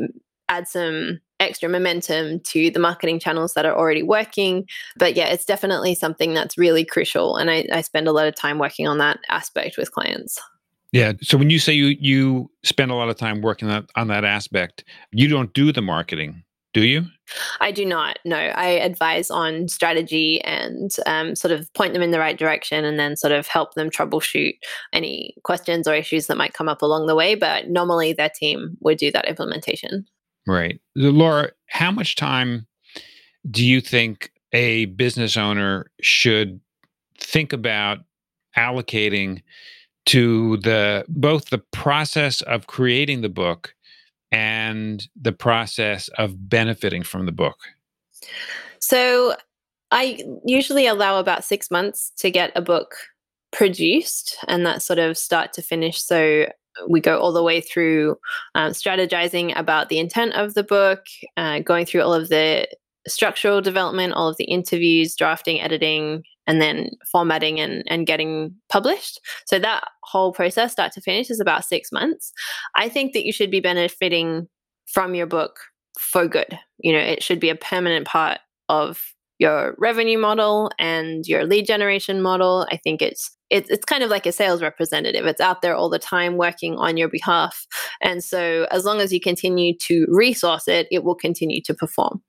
add 0.49 0.67
some 0.67 1.19
extra 1.39 1.69
momentum 1.69 2.39
to 2.41 2.71
the 2.71 2.79
marketing 2.79 3.19
channels 3.19 3.53
that 3.53 3.65
are 3.65 3.75
already 3.75 4.03
working. 4.03 4.65
But 4.97 5.15
yeah, 5.15 5.27
it's 5.27 5.45
definitely 5.45 5.95
something 5.95 6.33
that's 6.33 6.57
really 6.57 6.85
crucial. 6.85 7.37
And 7.37 7.51
I, 7.51 7.67
I 7.71 7.81
spend 7.81 8.07
a 8.07 8.11
lot 8.11 8.27
of 8.27 8.35
time 8.35 8.59
working 8.59 8.87
on 8.87 8.97
that 8.99 9.19
aspect 9.29 9.77
with 9.77 9.91
clients. 9.91 10.39
Yeah. 10.91 11.11
So 11.21 11.37
when 11.37 11.49
you 11.49 11.59
say 11.59 11.73
you 11.73 11.97
you 11.99 12.49
spend 12.63 12.89
a 12.89 12.95
lot 12.95 13.09
of 13.09 13.17
time 13.17 13.41
working 13.41 13.69
on, 13.69 13.85
on 13.97 14.07
that 14.07 14.23
aspect, 14.23 14.85
you 15.11 15.27
don't 15.27 15.53
do 15.53 15.73
the 15.73 15.81
marketing, 15.81 16.44
do 16.75 16.85
you? 16.85 17.05
I 17.61 17.71
do 17.71 17.85
not. 17.85 18.19
No, 18.25 18.35
I 18.35 18.67
advise 18.67 19.31
on 19.31 19.69
strategy 19.69 20.41
and 20.43 20.91
um, 21.05 21.33
sort 21.33 21.53
of 21.53 21.73
point 21.73 21.93
them 21.93 22.01
in 22.01 22.11
the 22.11 22.19
right 22.19 22.37
direction, 22.37 22.83
and 22.83 22.99
then 22.99 23.15
sort 23.15 23.31
of 23.31 23.47
help 23.47 23.75
them 23.75 23.89
troubleshoot 23.89 24.55
any 24.91 25.35
questions 25.45 25.87
or 25.87 25.95
issues 25.95 26.27
that 26.27 26.35
might 26.35 26.53
come 26.53 26.67
up 26.67 26.81
along 26.81 27.07
the 27.07 27.15
way. 27.15 27.33
But 27.33 27.69
normally, 27.69 28.11
their 28.11 28.29
team 28.29 28.75
would 28.81 28.97
do 28.97 29.09
that 29.13 29.25
implementation. 29.25 30.05
Right. 30.45 30.81
Laura, 30.97 31.51
how 31.67 31.91
much 31.91 32.17
time 32.17 32.67
do 33.49 33.65
you 33.65 33.79
think 33.79 34.31
a 34.51 34.85
business 34.85 35.37
owner 35.37 35.89
should 36.01 36.59
think 37.17 37.53
about 37.53 37.99
allocating 38.57 39.41
to 40.07 40.57
the 40.57 41.05
both 41.07 41.51
the 41.51 41.63
process 41.71 42.41
of 42.41 42.67
creating 42.67 43.21
the 43.21 43.29
book 43.29 43.74
and 44.35 45.07
the 45.19 45.31
process 45.31 46.09
of 46.17 46.49
benefiting 46.49 47.03
from 47.03 47.25
the 47.25 47.31
book? 47.31 47.57
So, 48.79 49.35
I 49.91 50.19
usually 50.45 50.87
allow 50.87 51.19
about 51.19 51.45
6 51.45 51.71
months 51.71 52.11
to 52.17 52.29
get 52.29 52.51
a 52.55 52.61
book 52.61 52.95
produced 53.51 54.35
and 54.47 54.65
that 54.65 54.81
sort 54.81 54.99
of 54.99 55.17
start 55.17 55.53
to 55.53 55.61
finish 55.61 56.03
so 56.03 56.47
we 56.89 56.99
go 56.99 57.19
all 57.19 57.31
the 57.31 57.43
way 57.43 57.61
through 57.61 58.17
um, 58.53 58.71
strategizing 58.71 59.57
about 59.57 59.89
the 59.89 59.99
intent 59.99 60.33
of 60.33 60.53
the 60.53 60.63
book, 60.63 61.05
uh, 61.37 61.59
going 61.59 61.85
through 61.85 62.01
all 62.01 62.13
of 62.13 62.29
the 62.29 62.67
structural 63.07 63.61
development, 63.61 64.13
all 64.13 64.27
of 64.27 64.37
the 64.37 64.45
interviews, 64.45 65.15
drafting, 65.15 65.61
editing, 65.61 66.23
and 66.47 66.61
then 66.61 66.91
formatting 67.11 67.59
and, 67.59 67.83
and 67.87 68.07
getting 68.07 68.55
published. 68.69 69.19
So 69.45 69.59
that 69.59 69.85
whole 70.03 70.31
process, 70.31 70.71
start 70.71 70.91
to 70.93 71.01
finish, 71.01 71.29
is 71.29 71.39
about 71.39 71.65
six 71.65 71.91
months. 71.91 72.31
I 72.75 72.89
think 72.89 73.13
that 73.13 73.25
you 73.25 73.33
should 73.33 73.51
be 73.51 73.59
benefiting 73.59 74.47
from 74.85 75.15
your 75.15 75.27
book 75.27 75.59
for 75.99 76.27
good. 76.27 76.57
You 76.79 76.93
know, 76.93 76.99
it 76.99 77.23
should 77.23 77.39
be 77.39 77.49
a 77.49 77.55
permanent 77.55 78.05
part 78.05 78.39
of 78.69 79.01
your 79.37 79.75
revenue 79.77 80.17
model 80.17 80.71
and 80.79 81.25
your 81.27 81.45
lead 81.45 81.65
generation 81.65 82.21
model. 82.21 82.67
I 82.71 82.77
think 82.77 83.01
it's 83.01 83.35
it's 83.49 83.69
it's 83.69 83.85
kind 83.85 84.03
of 84.03 84.09
like 84.09 84.25
a 84.25 84.31
sales 84.31 84.61
representative. 84.61 85.25
It's 85.25 85.41
out 85.41 85.61
there 85.61 85.75
all 85.75 85.89
the 85.89 85.99
time 85.99 86.37
working 86.37 86.77
on 86.77 86.97
your 86.97 87.09
behalf. 87.09 87.65
And 88.01 88.23
so 88.23 88.65
as 88.71 88.85
long 88.85 89.01
as 89.01 89.11
you 89.11 89.19
continue 89.19 89.73
to 89.87 90.05
resource 90.09 90.67
it, 90.67 90.87
it 90.89 91.03
will 91.03 91.15
continue 91.15 91.61
to 91.63 91.73
perform. 91.73 92.23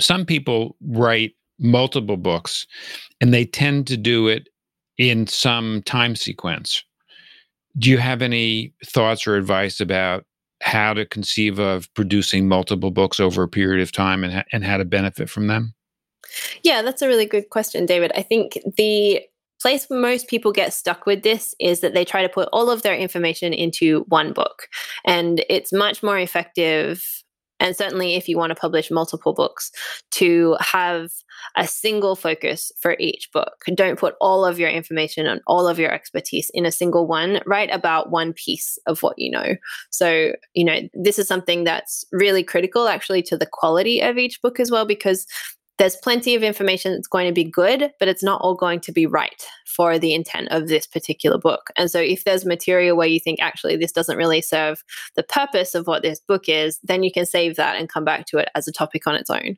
Some 0.00 0.24
people 0.24 0.76
write 0.80 1.32
multiple 1.58 2.16
books 2.16 2.66
and 3.20 3.32
they 3.32 3.44
tend 3.44 3.86
to 3.88 3.96
do 3.96 4.28
it 4.28 4.48
in 4.96 5.26
some 5.26 5.82
time 5.82 6.16
sequence. 6.16 6.82
Do 7.78 7.90
you 7.90 7.98
have 7.98 8.22
any 8.22 8.72
thoughts 8.84 9.26
or 9.26 9.36
advice 9.36 9.80
about 9.80 10.24
how 10.62 10.92
to 10.92 11.06
conceive 11.06 11.58
of 11.58 11.92
producing 11.94 12.48
multiple 12.48 12.90
books 12.90 13.20
over 13.20 13.42
a 13.42 13.48
period 13.48 13.80
of 13.80 13.92
time 13.92 14.24
and, 14.24 14.44
and 14.52 14.64
how 14.64 14.76
to 14.76 14.84
benefit 14.84 15.30
from 15.30 15.46
them? 15.46 15.74
Yeah, 16.62 16.82
that's 16.82 17.02
a 17.02 17.08
really 17.08 17.26
good 17.26 17.50
question, 17.50 17.86
David. 17.86 18.12
I 18.14 18.22
think 18.22 18.58
the 18.76 19.22
place 19.60 19.88
most 19.90 20.28
people 20.28 20.52
get 20.52 20.72
stuck 20.72 21.06
with 21.06 21.22
this 21.22 21.54
is 21.58 21.80
that 21.80 21.94
they 21.94 22.04
try 22.04 22.22
to 22.22 22.28
put 22.28 22.48
all 22.52 22.70
of 22.70 22.82
their 22.82 22.96
information 22.96 23.52
into 23.52 24.04
one 24.08 24.32
book. 24.32 24.68
And 25.04 25.44
it's 25.48 25.72
much 25.72 26.02
more 26.02 26.18
effective. 26.18 27.17
And 27.60 27.76
certainly, 27.76 28.14
if 28.14 28.28
you 28.28 28.36
want 28.36 28.50
to 28.50 28.54
publish 28.54 28.90
multiple 28.90 29.34
books, 29.34 29.70
to 30.12 30.56
have 30.60 31.10
a 31.56 31.66
single 31.66 32.16
focus 32.16 32.72
for 32.80 32.96
each 32.98 33.28
book. 33.32 33.64
Don't 33.74 33.98
put 33.98 34.14
all 34.20 34.44
of 34.44 34.58
your 34.58 34.68
information 34.68 35.26
and 35.26 35.40
all 35.46 35.68
of 35.68 35.78
your 35.78 35.92
expertise 35.92 36.50
in 36.54 36.66
a 36.66 36.72
single 36.72 37.06
one. 37.06 37.40
Write 37.46 37.72
about 37.72 38.10
one 38.10 38.32
piece 38.32 38.78
of 38.86 39.02
what 39.02 39.18
you 39.18 39.30
know. 39.30 39.56
So, 39.90 40.32
you 40.54 40.64
know, 40.64 40.80
this 40.94 41.18
is 41.18 41.28
something 41.28 41.64
that's 41.64 42.04
really 42.12 42.42
critical 42.42 42.88
actually 42.88 43.22
to 43.22 43.36
the 43.36 43.48
quality 43.50 44.00
of 44.00 44.18
each 44.18 44.40
book 44.42 44.58
as 44.60 44.70
well, 44.70 44.84
because 44.84 45.26
there's 45.78 45.96
plenty 45.96 46.34
of 46.34 46.42
information 46.42 46.92
that's 46.92 47.06
going 47.06 47.26
to 47.26 47.32
be 47.32 47.44
good, 47.44 47.92
but 48.00 48.08
it's 48.08 48.22
not 48.22 48.40
all 48.40 48.56
going 48.56 48.80
to 48.80 48.92
be 48.92 49.06
right 49.06 49.46
for 49.78 49.96
the 49.96 50.12
intent 50.12 50.48
of 50.50 50.66
this 50.66 50.86
particular 50.86 51.38
book. 51.38 51.70
And 51.76 51.88
so, 51.90 52.00
if 52.00 52.24
there's 52.24 52.44
material 52.44 52.96
where 52.96 53.06
you 53.06 53.20
think 53.20 53.40
actually 53.40 53.76
this 53.76 53.92
doesn't 53.92 54.18
really 54.18 54.42
serve 54.42 54.82
the 55.14 55.22
purpose 55.22 55.74
of 55.74 55.86
what 55.86 56.02
this 56.02 56.20
book 56.20 56.48
is, 56.48 56.80
then 56.82 57.02
you 57.02 57.12
can 57.12 57.24
save 57.24 57.56
that 57.56 57.76
and 57.76 57.88
come 57.88 58.04
back 58.04 58.26
to 58.26 58.38
it 58.38 58.50
as 58.56 58.66
a 58.66 58.72
topic 58.72 59.06
on 59.06 59.14
its 59.14 59.30
own. 59.30 59.56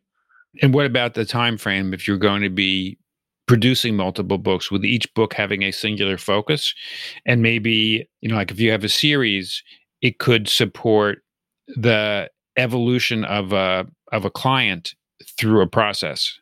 And 0.62 0.74
what 0.74 0.86
about 0.86 1.14
the 1.14 1.24
time 1.24 1.56
frame 1.56 1.94
if 1.94 2.06
you're 2.06 2.18
going 2.18 2.42
to 2.42 2.50
be 2.50 2.98
producing 3.48 3.96
multiple 3.96 4.38
books 4.38 4.70
with 4.70 4.84
each 4.84 5.12
book 5.14 5.34
having 5.34 5.62
a 5.62 5.72
singular 5.72 6.18
focus 6.18 6.74
and 7.26 7.42
maybe, 7.42 8.06
you 8.20 8.28
know, 8.28 8.36
like 8.36 8.50
if 8.50 8.60
you 8.60 8.70
have 8.70 8.84
a 8.84 8.88
series, 8.88 9.62
it 10.02 10.18
could 10.18 10.48
support 10.48 11.22
the 11.66 12.30
evolution 12.56 13.24
of 13.24 13.52
a 13.52 13.86
of 14.12 14.24
a 14.24 14.30
client 14.30 14.94
through 15.38 15.62
a 15.62 15.66
process. 15.66 16.38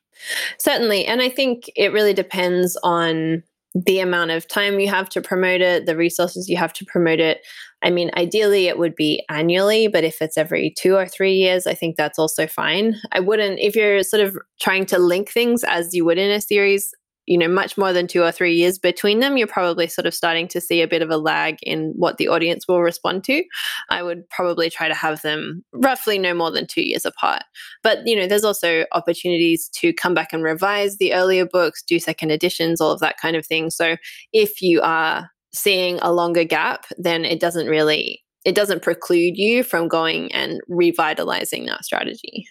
Certainly. 0.58 1.06
And 1.06 1.22
I 1.22 1.28
think 1.28 1.70
it 1.76 1.92
really 1.92 2.14
depends 2.14 2.76
on 2.82 3.42
the 3.74 4.00
amount 4.00 4.30
of 4.30 4.48
time 4.48 4.80
you 4.80 4.88
have 4.88 5.08
to 5.10 5.20
promote 5.20 5.60
it, 5.60 5.86
the 5.86 5.96
resources 5.96 6.48
you 6.48 6.56
have 6.56 6.72
to 6.72 6.84
promote 6.84 7.20
it. 7.20 7.40
I 7.82 7.90
mean, 7.90 8.10
ideally 8.16 8.66
it 8.66 8.78
would 8.78 8.94
be 8.94 9.24
annually, 9.28 9.86
but 9.86 10.04
if 10.04 10.20
it's 10.20 10.36
every 10.36 10.74
two 10.76 10.96
or 10.96 11.06
three 11.06 11.34
years, 11.34 11.66
I 11.66 11.74
think 11.74 11.96
that's 11.96 12.18
also 12.18 12.46
fine. 12.46 12.96
I 13.12 13.20
wouldn't, 13.20 13.60
if 13.60 13.76
you're 13.76 14.02
sort 14.02 14.22
of 14.22 14.36
trying 14.60 14.86
to 14.86 14.98
link 14.98 15.30
things 15.30 15.62
as 15.64 15.94
you 15.94 16.04
would 16.04 16.18
in 16.18 16.30
a 16.30 16.40
series, 16.40 16.92
you 17.28 17.36
know 17.36 17.46
much 17.46 17.76
more 17.76 17.92
than 17.92 18.06
two 18.06 18.22
or 18.22 18.32
three 18.32 18.54
years 18.54 18.78
between 18.78 19.20
them 19.20 19.36
you're 19.36 19.46
probably 19.46 19.86
sort 19.86 20.06
of 20.06 20.14
starting 20.14 20.48
to 20.48 20.60
see 20.60 20.80
a 20.80 20.88
bit 20.88 21.02
of 21.02 21.10
a 21.10 21.18
lag 21.18 21.58
in 21.62 21.92
what 21.94 22.16
the 22.16 22.26
audience 22.26 22.66
will 22.66 22.80
respond 22.80 23.22
to. 23.24 23.44
I 23.90 24.02
would 24.02 24.28
probably 24.30 24.70
try 24.70 24.88
to 24.88 24.94
have 24.94 25.20
them 25.22 25.62
roughly 25.72 26.18
no 26.18 26.32
more 26.32 26.50
than 26.50 26.66
two 26.66 26.82
years 26.82 27.04
apart. 27.04 27.42
But 27.82 27.98
you 28.06 28.16
know 28.16 28.26
there's 28.26 28.44
also 28.44 28.86
opportunities 28.92 29.68
to 29.74 29.92
come 29.92 30.14
back 30.14 30.32
and 30.32 30.42
revise 30.42 30.96
the 30.96 31.12
earlier 31.12 31.46
books 31.46 31.82
do 31.82 31.98
second 31.98 32.30
editions 32.30 32.80
all 32.80 32.92
of 32.92 33.00
that 33.00 33.20
kind 33.20 33.36
of 33.36 33.46
thing. 33.46 33.70
So 33.70 33.96
if 34.32 34.62
you 34.62 34.80
are 34.80 35.30
seeing 35.52 35.98
a 36.00 36.12
longer 36.12 36.44
gap 36.44 36.86
then 36.96 37.24
it 37.24 37.40
doesn't 37.40 37.66
really 37.66 38.22
it 38.44 38.54
doesn't 38.54 38.82
preclude 38.82 39.36
you 39.36 39.62
from 39.62 39.88
going 39.88 40.32
and 40.32 40.60
revitalizing 40.68 41.66
that 41.66 41.84
strategy. 41.84 42.46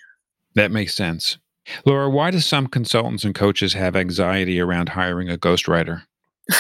That 0.54 0.72
makes 0.72 0.94
sense 0.94 1.38
Laura, 1.86 2.10
why 2.10 2.32
do 2.32 2.40
some 2.40 2.68
consultants 2.68 3.24
and 3.24 3.36
coaches 3.36 3.74
have 3.74 3.96
anxiety 3.96 4.60
around 4.60 4.90
hiring 4.90 5.30
a 5.30 5.38
ghostwriter? 5.38 6.04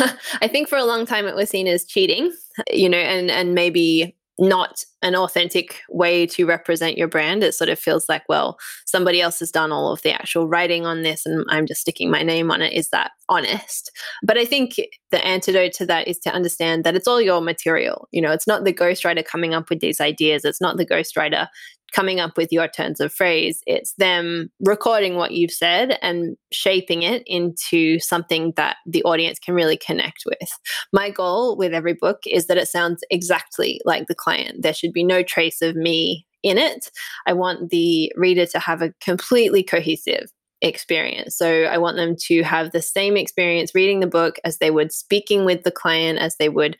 I 0.41 0.47
think 0.47 0.67
for 0.67 0.77
a 0.77 0.85
long 0.85 1.05
time 1.05 1.27
it 1.27 1.35
was 1.35 1.49
seen 1.49 1.67
as 1.67 1.85
cheating, 1.85 2.33
you 2.71 2.89
know, 2.89 2.97
and 2.97 3.31
and 3.31 3.53
maybe 3.55 4.17
not 4.39 4.83
an 5.01 5.15
authentic 5.15 5.81
way 5.89 6.25
to 6.27 6.45
represent 6.45 6.97
your 6.97 7.07
brand. 7.07 7.43
It 7.43 7.53
sort 7.53 7.69
of 7.69 7.79
feels 7.79 8.07
like, 8.07 8.23
well, 8.29 8.57
somebody 8.85 9.19
else 9.19 9.39
has 9.39 9.51
done 9.51 9.71
all 9.71 9.91
of 9.91 10.01
the 10.03 10.13
actual 10.13 10.47
writing 10.47 10.85
on 10.85 11.01
this 11.01 11.25
and 11.25 11.45
I'm 11.49 11.65
just 11.65 11.81
sticking 11.81 12.11
my 12.11 12.21
name 12.21 12.51
on 12.51 12.61
it. 12.61 12.73
Is 12.73 12.89
that 12.89 13.11
honest? 13.29 13.91
But 14.23 14.37
I 14.37 14.45
think 14.45 14.75
the 15.09 15.25
antidote 15.25 15.73
to 15.73 15.85
that 15.87 16.07
is 16.07 16.19
to 16.19 16.31
understand 16.31 16.83
that 16.83 16.95
it's 16.95 17.07
all 17.07 17.21
your 17.21 17.41
material. 17.41 18.07
You 18.11 18.21
know, 18.21 18.31
it's 18.31 18.47
not 18.47 18.63
the 18.63 18.73
ghostwriter 18.73 19.25
coming 19.25 19.53
up 19.53 19.69
with 19.69 19.79
these 19.79 19.99
ideas. 19.99 20.45
It's 20.45 20.61
not 20.61 20.77
the 20.77 20.85
ghostwriter 20.85 21.47
coming 21.94 22.20
up 22.20 22.38
with 22.38 22.51
your 22.51 22.67
turns 22.67 23.00
of 23.00 23.13
phrase. 23.13 23.62
It's 23.65 23.94
them 23.94 24.50
recording 24.60 25.15
what 25.15 25.32
you've 25.32 25.51
said 25.51 25.98
and 26.01 26.38
shaping 26.51 27.03
it 27.03 27.24
into 27.25 28.00
something 28.00 28.53
that 28.56 28.77
the 28.86 29.03
audience 29.03 29.39
can 29.39 29.56
really 29.56 29.77
connect 29.77 30.24
with. 30.25 30.50
My 30.94 31.10
goal 31.10 31.58
with 31.58 31.74
every 31.74 31.94
book 31.94 32.20
is 32.25 32.48
that 32.48 32.58
it 32.58 32.67
sounds 32.67 33.03
exactly 33.10 33.82
like 33.86 34.08
the 34.08 34.15
client. 34.15 34.62
There 34.62 34.74
should 34.74 34.94
be 34.94 35.03
no 35.03 35.24
trace 35.24 35.62
of 35.62 35.75
me 35.75 36.25
in 36.44 36.58
it. 36.58 36.89
I 37.25 37.34
want 37.34 37.70
the 37.70 38.12
reader 38.15 38.46
to 38.48 38.60
have 38.60 38.82
a 38.82 38.94
completely 39.01 39.63
cohesive 39.63 40.27
experience. 40.62 41.38
So 41.38 41.63
I 41.63 41.77
want 41.77 41.98
them 41.98 42.15
to 42.27 42.44
have 42.44 42.72
the 42.72 42.82
same 42.82 43.15
experience 43.15 43.75
reading 43.75 44.00
the 44.00 44.08
book 44.08 44.38
as 44.44 44.58
they 44.58 44.72
would 44.72 44.91
speaking 44.91 45.46
with 45.46 45.63
the 45.63 45.72
client, 45.72 46.20
as 46.20 46.36
they 46.38 46.50
would 46.50 46.77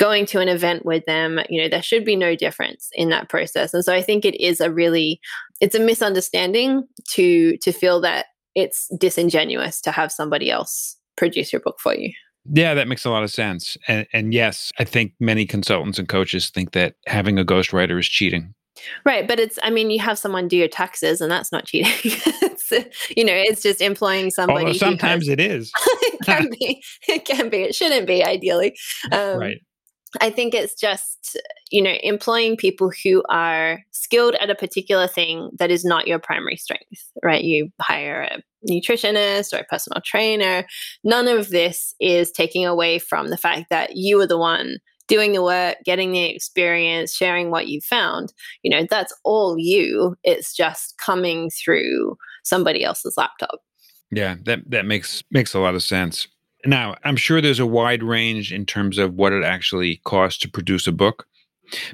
going 0.00 0.24
to 0.24 0.40
an 0.40 0.48
event 0.48 0.86
with 0.86 1.04
them 1.04 1.38
you 1.50 1.60
know 1.60 1.68
there 1.68 1.82
should 1.82 2.06
be 2.06 2.16
no 2.16 2.34
difference 2.34 2.88
in 2.94 3.10
that 3.10 3.28
process 3.28 3.74
and 3.74 3.84
so 3.84 3.92
i 3.94 4.00
think 4.00 4.24
it 4.24 4.34
is 4.42 4.58
a 4.58 4.72
really 4.72 5.20
it's 5.60 5.74
a 5.74 5.78
misunderstanding 5.78 6.82
to 7.06 7.58
to 7.58 7.70
feel 7.70 8.00
that 8.00 8.26
it's 8.54 8.88
disingenuous 8.98 9.78
to 9.78 9.90
have 9.90 10.10
somebody 10.10 10.50
else 10.50 10.96
produce 11.16 11.52
your 11.52 11.60
book 11.60 11.78
for 11.78 11.94
you 11.94 12.10
yeah, 12.46 12.72
that 12.72 12.88
makes 12.88 13.04
a 13.04 13.10
lot 13.10 13.22
of 13.22 13.30
sense. 13.30 13.76
And, 13.86 14.06
and, 14.14 14.32
yes, 14.32 14.72
I 14.78 14.84
think 14.84 15.12
many 15.20 15.44
consultants 15.44 15.98
and 15.98 16.08
coaches 16.08 16.48
think 16.48 16.72
that 16.72 16.94
having 17.06 17.38
a 17.38 17.44
ghostwriter 17.44 18.00
is 18.00 18.08
cheating. 18.08 18.54
Right. 19.04 19.28
But 19.28 19.38
it's, 19.38 19.58
I 19.62 19.68
mean, 19.68 19.90
you 19.90 20.00
have 20.00 20.18
someone 20.18 20.48
do 20.48 20.56
your 20.56 20.66
taxes 20.66 21.20
and 21.20 21.30
that's 21.30 21.52
not 21.52 21.66
cheating. 21.66 21.92
you 23.14 23.24
know, 23.24 23.34
it's 23.34 23.62
just 23.62 23.82
employing 23.82 24.30
somebody. 24.30 24.66
Although 24.66 24.78
sometimes 24.78 25.26
has, 25.26 25.32
it 25.34 25.38
is. 25.38 25.70
it 25.86 26.20
can 26.24 26.48
be. 26.50 26.82
It 27.08 27.24
can 27.26 27.50
be. 27.50 27.58
It 27.58 27.74
shouldn't 27.74 28.06
be, 28.06 28.24
ideally. 28.24 28.74
Um, 29.12 29.38
right. 29.38 29.60
I 30.20 30.30
think 30.30 30.54
it's 30.54 30.74
just, 30.74 31.38
you 31.70 31.80
know, 31.80 31.94
employing 32.02 32.56
people 32.56 32.90
who 33.04 33.22
are 33.28 33.80
skilled 33.92 34.34
at 34.36 34.50
a 34.50 34.54
particular 34.54 35.06
thing 35.06 35.50
that 35.58 35.70
is 35.70 35.84
not 35.84 36.08
your 36.08 36.18
primary 36.18 36.56
strength, 36.56 37.10
right? 37.22 37.44
You 37.44 37.70
hire 37.80 38.22
a 38.22 38.42
nutritionist 38.68 39.52
or 39.52 39.58
a 39.58 39.64
personal 39.64 40.00
trainer. 40.04 40.66
None 41.04 41.28
of 41.28 41.50
this 41.50 41.94
is 42.00 42.32
taking 42.32 42.66
away 42.66 42.98
from 42.98 43.28
the 43.28 43.36
fact 43.36 43.66
that 43.70 43.96
you 43.96 44.20
are 44.20 44.26
the 44.26 44.38
one 44.38 44.78
doing 45.06 45.32
the 45.32 45.42
work, 45.42 45.76
getting 45.84 46.12
the 46.12 46.24
experience, 46.24 47.14
sharing 47.14 47.50
what 47.50 47.66
you 47.66 47.80
found. 47.80 48.32
You 48.62 48.70
know, 48.70 48.86
that's 48.88 49.12
all 49.24 49.56
you. 49.58 50.16
It's 50.22 50.54
just 50.54 50.96
coming 50.98 51.50
through 51.50 52.16
somebody 52.44 52.84
else's 52.84 53.14
laptop. 53.16 53.60
Yeah, 54.10 54.36
that 54.44 54.68
that 54.70 54.86
makes 54.86 55.22
makes 55.30 55.54
a 55.54 55.60
lot 55.60 55.74
of 55.74 55.82
sense. 55.82 56.26
Now, 56.66 56.96
I'm 57.04 57.16
sure 57.16 57.40
there's 57.40 57.58
a 57.58 57.66
wide 57.66 58.02
range 58.02 58.52
in 58.52 58.66
terms 58.66 58.98
of 58.98 59.14
what 59.14 59.32
it 59.32 59.44
actually 59.44 60.00
costs 60.04 60.38
to 60.40 60.50
produce 60.50 60.86
a 60.86 60.92
book. 60.92 61.26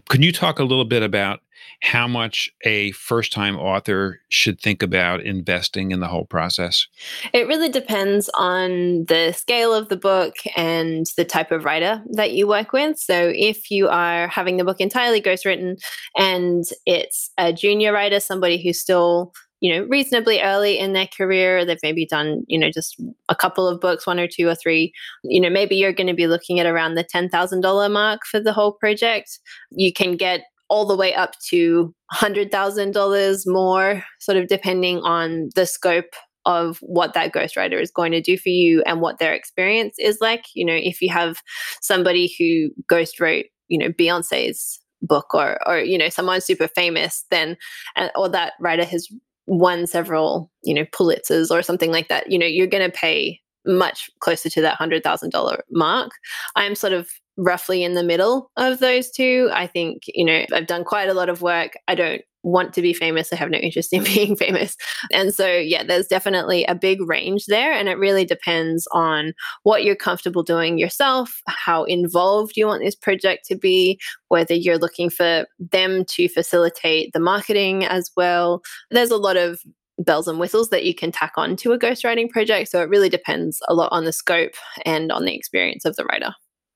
Can 0.08 0.22
you 0.22 0.32
talk 0.32 0.58
a 0.58 0.64
little 0.64 0.84
bit 0.84 1.02
about 1.02 1.40
how 1.82 2.08
much 2.08 2.50
a 2.64 2.90
first 2.92 3.32
time 3.32 3.56
author 3.56 4.20
should 4.28 4.60
think 4.60 4.82
about 4.82 5.20
investing 5.20 5.90
in 5.90 6.00
the 6.00 6.08
whole 6.08 6.24
process? 6.24 6.86
It 7.32 7.46
really 7.46 7.68
depends 7.68 8.30
on 8.34 9.04
the 9.04 9.32
scale 9.32 9.74
of 9.74 9.88
the 9.88 9.96
book 9.96 10.34
and 10.56 11.06
the 11.16 11.24
type 11.24 11.50
of 11.50 11.64
writer 11.64 12.02
that 12.12 12.32
you 12.32 12.46
work 12.46 12.72
with. 12.72 12.98
So, 12.98 13.30
if 13.34 13.70
you 13.70 13.88
are 13.88 14.28
having 14.28 14.56
the 14.56 14.64
book 14.64 14.80
entirely 14.80 15.20
ghostwritten 15.20 15.78
and 16.16 16.64
it's 16.86 17.30
a 17.38 17.52
junior 17.52 17.92
writer, 17.92 18.20
somebody 18.20 18.62
who's 18.62 18.80
still 18.80 19.32
you 19.60 19.74
know, 19.74 19.86
reasonably 19.88 20.40
early 20.40 20.78
in 20.78 20.92
their 20.92 21.06
career. 21.06 21.64
They've 21.64 21.78
maybe 21.82 22.06
done, 22.06 22.42
you 22.46 22.58
know, 22.58 22.70
just 22.70 23.00
a 23.28 23.34
couple 23.34 23.66
of 23.66 23.80
books, 23.80 24.06
one 24.06 24.20
or 24.20 24.28
two 24.28 24.48
or 24.48 24.54
three. 24.54 24.92
You 25.24 25.40
know, 25.40 25.50
maybe 25.50 25.76
you're 25.76 25.92
going 25.92 26.06
to 26.08 26.14
be 26.14 26.26
looking 26.26 26.60
at 26.60 26.66
around 26.66 26.94
the 26.94 27.04
$10,000 27.04 27.92
mark 27.92 28.20
for 28.30 28.40
the 28.40 28.52
whole 28.52 28.72
project. 28.72 29.38
You 29.70 29.92
can 29.92 30.16
get 30.16 30.42
all 30.68 30.86
the 30.86 30.96
way 30.96 31.14
up 31.14 31.34
to 31.48 31.94
$100,000 32.14 33.42
more, 33.46 34.02
sort 34.20 34.36
of 34.36 34.48
depending 34.48 34.98
on 34.98 35.48
the 35.54 35.64
scope 35.64 36.14
of 36.44 36.78
what 36.80 37.12
that 37.14 37.32
ghostwriter 37.32 37.80
is 37.80 37.90
going 37.90 38.12
to 38.12 38.20
do 38.20 38.38
for 38.38 38.50
you 38.50 38.82
and 38.82 39.00
what 39.00 39.18
their 39.18 39.32
experience 39.32 39.96
is 39.98 40.18
like. 40.20 40.44
You 40.54 40.64
know, 40.64 40.74
if 40.74 41.00
you 41.00 41.10
have 41.12 41.38
somebody 41.80 42.32
who 42.38 42.70
ghost 42.88 43.20
wrote, 43.20 43.46
you 43.68 43.78
know, 43.78 43.88
Beyonce's 43.88 44.80
book 45.02 45.34
or 45.34 45.58
or 45.68 45.78
you 45.78 45.98
know 45.98 46.08
someone 46.08 46.40
super 46.40 46.68
famous 46.68 47.24
then 47.30 47.56
uh, 47.96 48.08
or 48.16 48.28
that 48.28 48.54
writer 48.60 48.84
has 48.84 49.08
won 49.46 49.86
several, 49.86 50.50
you 50.62 50.74
know, 50.74 50.84
Pulitzers 50.86 51.50
or 51.50 51.62
something 51.62 51.90
like 51.90 52.08
that, 52.08 52.30
you 52.30 52.38
know, 52.38 52.46
you're 52.46 52.66
going 52.66 52.88
to 52.88 52.96
pay 52.96 53.40
much 53.66 54.10
closer 54.20 54.48
to 54.48 54.60
that 54.60 54.78
$100,000 54.78 55.58
mark. 55.70 56.10
I'm 56.54 56.74
sort 56.74 56.92
of 56.92 57.10
roughly 57.36 57.82
in 57.82 57.94
the 57.94 58.04
middle 58.04 58.50
of 58.56 58.78
those 58.78 59.10
two. 59.10 59.50
I 59.52 59.66
think, 59.66 60.02
you 60.06 60.24
know, 60.24 60.44
I've 60.52 60.66
done 60.66 60.84
quite 60.84 61.08
a 61.08 61.14
lot 61.14 61.28
of 61.28 61.42
work. 61.42 61.72
I 61.88 61.94
don't 61.94 62.22
want 62.46 62.72
to 62.72 62.80
be 62.80 62.94
famous. 62.94 63.32
I 63.32 63.36
have 63.36 63.50
no 63.50 63.58
interest 63.58 63.92
in 63.92 64.04
being 64.14 64.36
famous. 64.36 64.76
And 65.12 65.34
so, 65.34 65.46
yeah, 65.46 65.82
there's 65.82 66.06
definitely 66.06 66.64
a 66.64 66.74
big 66.74 67.00
range 67.02 67.46
there. 67.46 67.72
And 67.72 67.88
it 67.88 67.98
really 67.98 68.24
depends 68.24 68.86
on 68.92 69.34
what 69.64 69.84
you're 69.84 69.96
comfortable 69.96 70.44
doing 70.44 70.78
yourself, 70.78 71.40
how 71.48 71.84
involved 71.84 72.56
you 72.56 72.66
want 72.66 72.82
this 72.82 72.94
project 72.94 73.46
to 73.46 73.56
be, 73.56 74.00
whether 74.28 74.54
you're 74.54 74.78
looking 74.78 75.10
for 75.10 75.46
them 75.58 76.04
to 76.06 76.28
facilitate 76.28 77.12
the 77.12 77.20
marketing 77.20 77.84
as 77.84 78.10
well. 78.16 78.62
There's 78.90 79.10
a 79.10 79.16
lot 79.16 79.36
of 79.36 79.60
bells 79.98 80.28
and 80.28 80.38
whistles 80.38 80.70
that 80.70 80.84
you 80.84 80.94
can 80.94 81.10
tack 81.10 81.32
on 81.36 81.56
to 81.56 81.72
a 81.72 81.78
ghostwriting 81.78 82.30
project. 82.30 82.70
So 82.70 82.80
it 82.80 82.88
really 82.88 83.08
depends 83.08 83.60
a 83.66 83.74
lot 83.74 83.88
on 83.90 84.04
the 84.04 84.12
scope 84.12 84.52
and 84.84 85.10
on 85.10 85.24
the 85.24 85.34
experience 85.34 85.84
of 85.84 85.96
the 85.96 86.04
writer. 86.04 86.32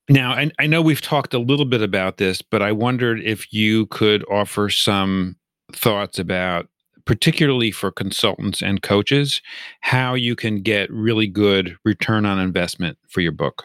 Now, 0.09 0.33
I, 0.33 0.50
I 0.59 0.67
know 0.67 0.83
we've 0.83 1.03
talked 1.03 1.35
a 1.35 1.39
little 1.39 1.67
bit 1.67 1.83
about 1.83 2.17
this, 2.17 2.43
but 2.43 2.62
I 2.62 2.73
wondered 2.73 3.21
if 3.23 3.53
you 3.53 3.87
could 3.87 4.25
offer 4.29 4.69
some 4.69 5.37
thoughts 5.77 6.19
about 6.19 6.69
particularly 7.07 7.71
for 7.71 7.91
consultants 7.91 8.62
and 8.62 8.83
coaches 8.83 9.41
how 9.81 10.15
you 10.15 10.37
can 10.37 10.62
get 10.62 10.91
really 10.93 11.27
good 11.27 11.77
return 11.85 12.27
on 12.27 12.38
investment 12.38 12.99
for 13.09 13.21
your 13.21 13.33
book 13.33 13.64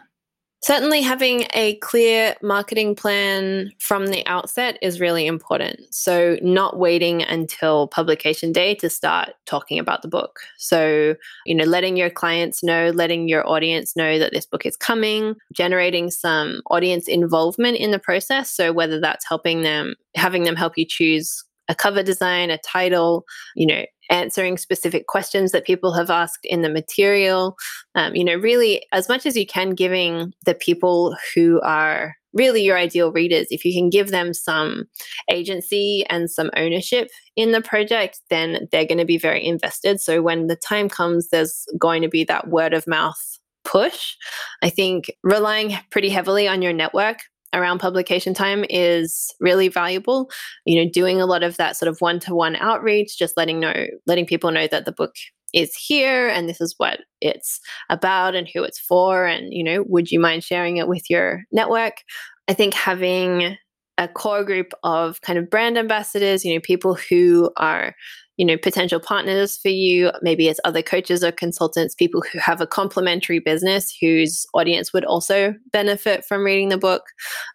Certainly, 0.65 1.03
having 1.03 1.45
a 1.53 1.75
clear 1.75 2.35
marketing 2.41 2.95
plan 2.95 3.71
from 3.77 4.07
the 4.07 4.25
outset 4.25 4.79
is 4.81 4.99
really 4.99 5.27
important. 5.27 5.79
So, 5.93 6.39
not 6.41 6.79
waiting 6.79 7.21
until 7.21 7.87
publication 7.87 8.51
day 8.51 8.73
to 8.75 8.89
start 8.89 9.35
talking 9.45 9.77
about 9.77 10.01
the 10.01 10.07
book. 10.07 10.39
So, 10.57 11.13
you 11.45 11.53
know, 11.53 11.65
letting 11.65 11.97
your 11.97 12.09
clients 12.09 12.63
know, 12.63 12.89
letting 12.89 13.29
your 13.29 13.47
audience 13.47 13.95
know 13.95 14.17
that 14.17 14.33
this 14.33 14.47
book 14.47 14.65
is 14.65 14.75
coming, 14.75 15.35
generating 15.53 16.09
some 16.09 16.63
audience 16.71 17.07
involvement 17.07 17.77
in 17.77 17.91
the 17.91 17.99
process. 17.99 18.49
So, 18.49 18.73
whether 18.73 18.99
that's 18.99 19.27
helping 19.29 19.61
them, 19.61 19.93
having 20.15 20.45
them 20.45 20.55
help 20.55 20.79
you 20.79 20.85
choose 20.89 21.43
a 21.67 21.75
cover 21.75 22.03
design, 22.03 22.49
a 22.49 22.57
title, 22.59 23.25
you 23.55 23.65
know, 23.65 23.85
answering 24.09 24.57
specific 24.57 25.07
questions 25.07 25.51
that 25.51 25.65
people 25.65 25.93
have 25.93 26.09
asked 26.09 26.45
in 26.45 26.61
the 26.61 26.69
material. 26.69 27.55
Um, 27.95 28.15
you 28.15 28.23
know, 28.23 28.35
really, 28.35 28.85
as 28.91 29.09
much 29.09 29.25
as 29.25 29.35
you 29.35 29.47
can, 29.47 29.71
giving 29.71 30.33
the 30.45 30.55
people 30.55 31.15
who 31.33 31.59
are 31.61 32.15
really 32.33 32.63
your 32.63 32.77
ideal 32.77 33.11
readers, 33.11 33.47
if 33.49 33.63
you 33.63 33.73
can 33.73 33.89
give 33.89 34.11
them 34.11 34.33
some 34.33 34.83
agency 35.31 36.05
and 36.09 36.29
some 36.29 36.51
ownership 36.55 37.09
in 37.35 37.51
the 37.51 37.61
project, 37.61 38.19
then 38.29 38.67
they're 38.71 38.85
going 38.85 38.97
to 38.97 39.05
be 39.05 39.17
very 39.17 39.43
invested. 39.45 40.01
So 40.01 40.21
when 40.21 40.47
the 40.47 40.57
time 40.57 40.89
comes, 40.89 41.29
there's 41.29 41.65
going 41.79 42.01
to 42.01 42.09
be 42.09 42.25
that 42.25 42.49
word 42.49 42.73
of 42.73 42.87
mouth 42.87 43.19
push. 43.63 44.15
I 44.61 44.69
think 44.69 45.11
relying 45.23 45.77
pretty 45.89 46.09
heavily 46.09 46.47
on 46.47 46.61
your 46.61 46.73
network 46.73 47.19
around 47.55 47.79
publication 47.79 48.33
time 48.33 48.65
is 48.69 49.33
really 49.39 49.67
valuable. 49.67 50.29
You 50.65 50.83
know, 50.83 50.91
doing 50.91 51.19
a 51.19 51.25
lot 51.25 51.43
of 51.43 51.57
that 51.57 51.77
sort 51.77 51.89
of 51.89 51.97
one 51.99 52.19
to 52.21 52.35
one 52.35 52.55
outreach, 52.57 53.17
just 53.17 53.37
letting 53.37 53.59
know, 53.59 53.87
letting 54.05 54.25
people 54.25 54.51
know 54.51 54.67
that 54.67 54.85
the 54.85 54.91
book 54.91 55.15
is 55.53 55.73
here 55.73 56.27
and 56.27 56.49
this 56.49 56.59
is 56.59 56.75
what 56.77 56.99
it's 57.21 57.61
about 57.89 58.35
and 58.35 58.47
who 58.53 58.63
it's 58.63 58.79
for. 58.79 59.25
And, 59.25 59.53
you 59.53 59.63
know, 59.63 59.83
would 59.87 60.11
you 60.11 60.19
mind 60.19 60.43
sharing 60.43 60.77
it 60.77 60.87
with 60.87 61.09
your 61.09 61.43
network? 61.51 62.03
I 62.47 62.53
think 62.53 62.73
having 62.73 63.57
a 63.97 64.07
core 64.07 64.43
group 64.43 64.73
of 64.83 65.21
kind 65.21 65.39
of 65.39 65.49
brand 65.49 65.77
ambassadors, 65.77 66.43
you 66.43 66.53
know, 66.53 66.59
people 66.61 66.95
who 66.95 67.51
are 67.57 67.95
you 68.37 68.45
know 68.45 68.57
potential 68.57 68.99
partners 68.99 69.57
for 69.57 69.69
you. 69.69 70.11
Maybe 70.21 70.49
as 70.49 70.59
other 70.63 70.81
coaches 70.81 71.23
or 71.23 71.31
consultants 71.31 71.95
people 71.95 72.21
who 72.21 72.39
have 72.39 72.61
a 72.61 72.67
complementary 72.67 73.39
business 73.39 73.95
whose 73.99 74.45
audience 74.53 74.91
would 74.93 75.05
also 75.05 75.53
benefit 75.71 76.25
from 76.25 76.43
reading 76.43 76.69
the 76.69 76.77
book. 76.77 77.03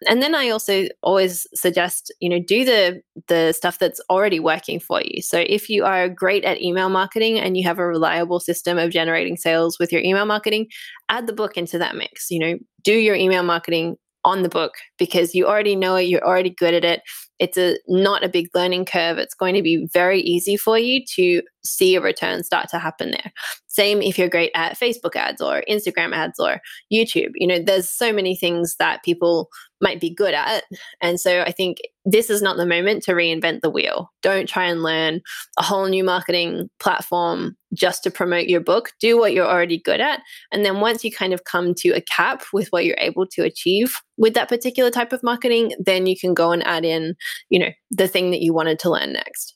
And 0.07 0.21
then 0.21 0.33
i 0.33 0.49
also 0.49 0.87
always 1.03 1.47
suggest 1.53 2.13
you 2.19 2.29
know 2.29 2.39
do 2.39 2.65
the 2.65 3.01
the 3.27 3.53
stuff 3.53 3.79
that's 3.79 4.01
already 4.09 4.39
working 4.39 4.79
for 4.79 5.01
you. 5.03 5.21
So 5.21 5.43
if 5.45 5.69
you 5.69 5.85
are 5.85 6.09
great 6.09 6.43
at 6.45 6.61
email 6.61 6.89
marketing 6.89 7.39
and 7.39 7.57
you 7.57 7.63
have 7.63 7.79
a 7.79 7.85
reliable 7.85 8.39
system 8.39 8.77
of 8.77 8.91
generating 8.91 9.37
sales 9.37 9.77
with 9.79 9.91
your 9.91 10.01
email 10.01 10.25
marketing 10.25 10.67
add 11.09 11.27
the 11.27 11.33
book 11.33 11.57
into 11.57 11.77
that 11.77 11.95
mix. 11.95 12.31
You 12.31 12.39
know 12.39 12.57
do 12.83 12.93
your 12.93 13.15
email 13.15 13.43
marketing 13.43 13.97
on 14.23 14.43
the 14.43 14.49
book 14.49 14.73
because 14.97 15.33
you 15.33 15.47
already 15.47 15.75
know 15.75 15.95
it, 15.95 16.03
you're 16.03 16.25
already 16.25 16.49
good 16.49 16.73
at 16.73 16.85
it. 16.85 17.01
It's 17.39 17.57
a 17.57 17.77
not 17.87 18.23
a 18.23 18.29
big 18.29 18.49
learning 18.53 18.85
curve. 18.85 19.17
It's 19.17 19.33
going 19.33 19.55
to 19.55 19.63
be 19.63 19.87
very 19.91 20.21
easy 20.21 20.57
for 20.57 20.77
you 20.77 21.03
to 21.15 21.41
see 21.63 21.95
a 21.95 22.01
return 22.01 22.43
start 22.43 22.69
to 22.69 22.79
happen 22.79 23.11
there. 23.11 23.31
Same 23.67 24.01
if 24.01 24.17
you're 24.19 24.29
great 24.29 24.51
at 24.53 24.77
Facebook 24.77 25.15
ads 25.15 25.41
or 25.41 25.63
Instagram 25.67 26.13
ads 26.13 26.39
or 26.39 26.61
YouTube. 26.93 27.31
You 27.35 27.47
know, 27.47 27.59
there's 27.59 27.89
so 27.89 28.13
many 28.13 28.35
things 28.35 28.75
that 28.77 29.03
people 29.03 29.49
might 29.81 29.99
be 29.99 30.13
good 30.13 30.35
at. 30.35 30.65
And 31.01 31.19
so 31.19 31.41
I 31.41 31.51
think 31.51 31.77
this 32.05 32.29
is 32.29 32.41
not 32.41 32.57
the 32.57 32.65
moment 32.65 33.01
to 33.03 33.13
reinvent 33.13 33.61
the 33.61 33.69
wheel. 33.71 34.11
Don't 34.21 34.47
try 34.47 34.65
and 34.65 34.83
learn 34.83 35.21
a 35.57 35.63
whole 35.63 35.87
new 35.87 36.03
marketing 36.03 36.69
platform 36.79 37.55
just 37.73 38.03
to 38.03 38.11
promote 38.11 38.47
your 38.47 38.59
book. 38.59 38.91
Do 38.99 39.17
what 39.17 39.33
you're 39.33 39.47
already 39.47 39.77
good 39.77 40.01
at. 40.01 40.21
And 40.51 40.65
then 40.65 40.79
once 40.79 41.03
you 41.03 41.11
kind 41.11 41.33
of 41.33 41.43
come 41.43 41.73
to 41.75 41.89
a 41.89 42.01
cap 42.01 42.43
with 42.53 42.67
what 42.69 42.85
you're 42.85 42.97
able 42.99 43.25
to 43.27 43.43
achieve 43.43 43.95
with 44.17 44.33
that 44.33 44.49
particular 44.49 44.91
type 44.91 45.13
of 45.13 45.23
marketing, 45.23 45.73
then 45.79 46.05
you 46.05 46.17
can 46.19 46.33
go 46.33 46.51
and 46.51 46.65
add 46.65 46.85
in, 46.85 47.15
you 47.49 47.59
know, 47.59 47.69
the 47.89 48.07
thing 48.07 48.31
that 48.31 48.41
you 48.41 48.53
wanted 48.53 48.79
to 48.79 48.89
learn 48.89 49.13
next. 49.13 49.55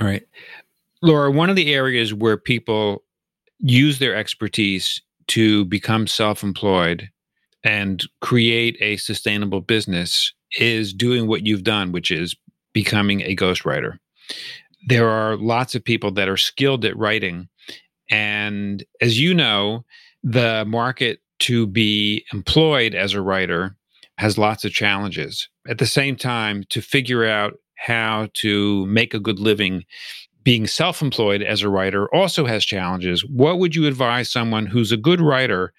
All 0.00 0.06
right. 0.06 0.22
Laura, 1.02 1.30
one 1.30 1.50
of 1.50 1.56
the 1.56 1.74
areas 1.74 2.14
where 2.14 2.36
people 2.36 3.02
use 3.58 3.98
their 3.98 4.14
expertise 4.14 5.00
to 5.28 5.64
become 5.66 6.06
self 6.06 6.42
employed 6.42 7.08
and 7.64 8.02
create 8.20 8.76
a 8.80 8.96
sustainable 8.96 9.60
business 9.60 10.32
is 10.58 10.92
doing 10.92 11.26
what 11.26 11.46
you've 11.46 11.64
done, 11.64 11.92
which 11.92 12.10
is 12.10 12.36
becoming 12.72 13.20
a 13.22 13.36
ghostwriter. 13.36 13.98
There 14.88 15.08
are 15.08 15.36
lots 15.36 15.74
of 15.74 15.84
people 15.84 16.10
that 16.12 16.28
are 16.28 16.36
skilled 16.36 16.84
at 16.84 16.96
writing. 16.96 17.48
And 18.10 18.84
as 19.00 19.18
you 19.20 19.34
know, 19.34 19.84
the 20.22 20.64
market 20.66 21.20
to 21.40 21.66
be 21.66 22.24
employed 22.32 22.94
as 22.94 23.14
a 23.14 23.20
writer 23.22 23.76
has 24.18 24.38
lots 24.38 24.64
of 24.64 24.72
challenges. 24.72 25.48
At 25.68 25.78
the 25.78 25.86
same 25.86 26.16
time, 26.16 26.64
to 26.70 26.80
figure 26.80 27.24
out 27.24 27.54
how 27.76 28.28
to 28.34 28.86
make 28.86 29.14
a 29.14 29.18
good 29.18 29.40
living 29.40 29.84
being 30.44 30.66
self 30.66 31.02
employed 31.02 31.42
as 31.42 31.62
a 31.62 31.68
writer 31.68 32.12
also 32.14 32.46
has 32.46 32.64
challenges. 32.64 33.24
What 33.24 33.58
would 33.58 33.74
you 33.74 33.86
advise 33.86 34.30
someone 34.30 34.66
who's 34.66 34.92
a 34.92 34.96
good 34.96 35.20
writer 35.20 35.72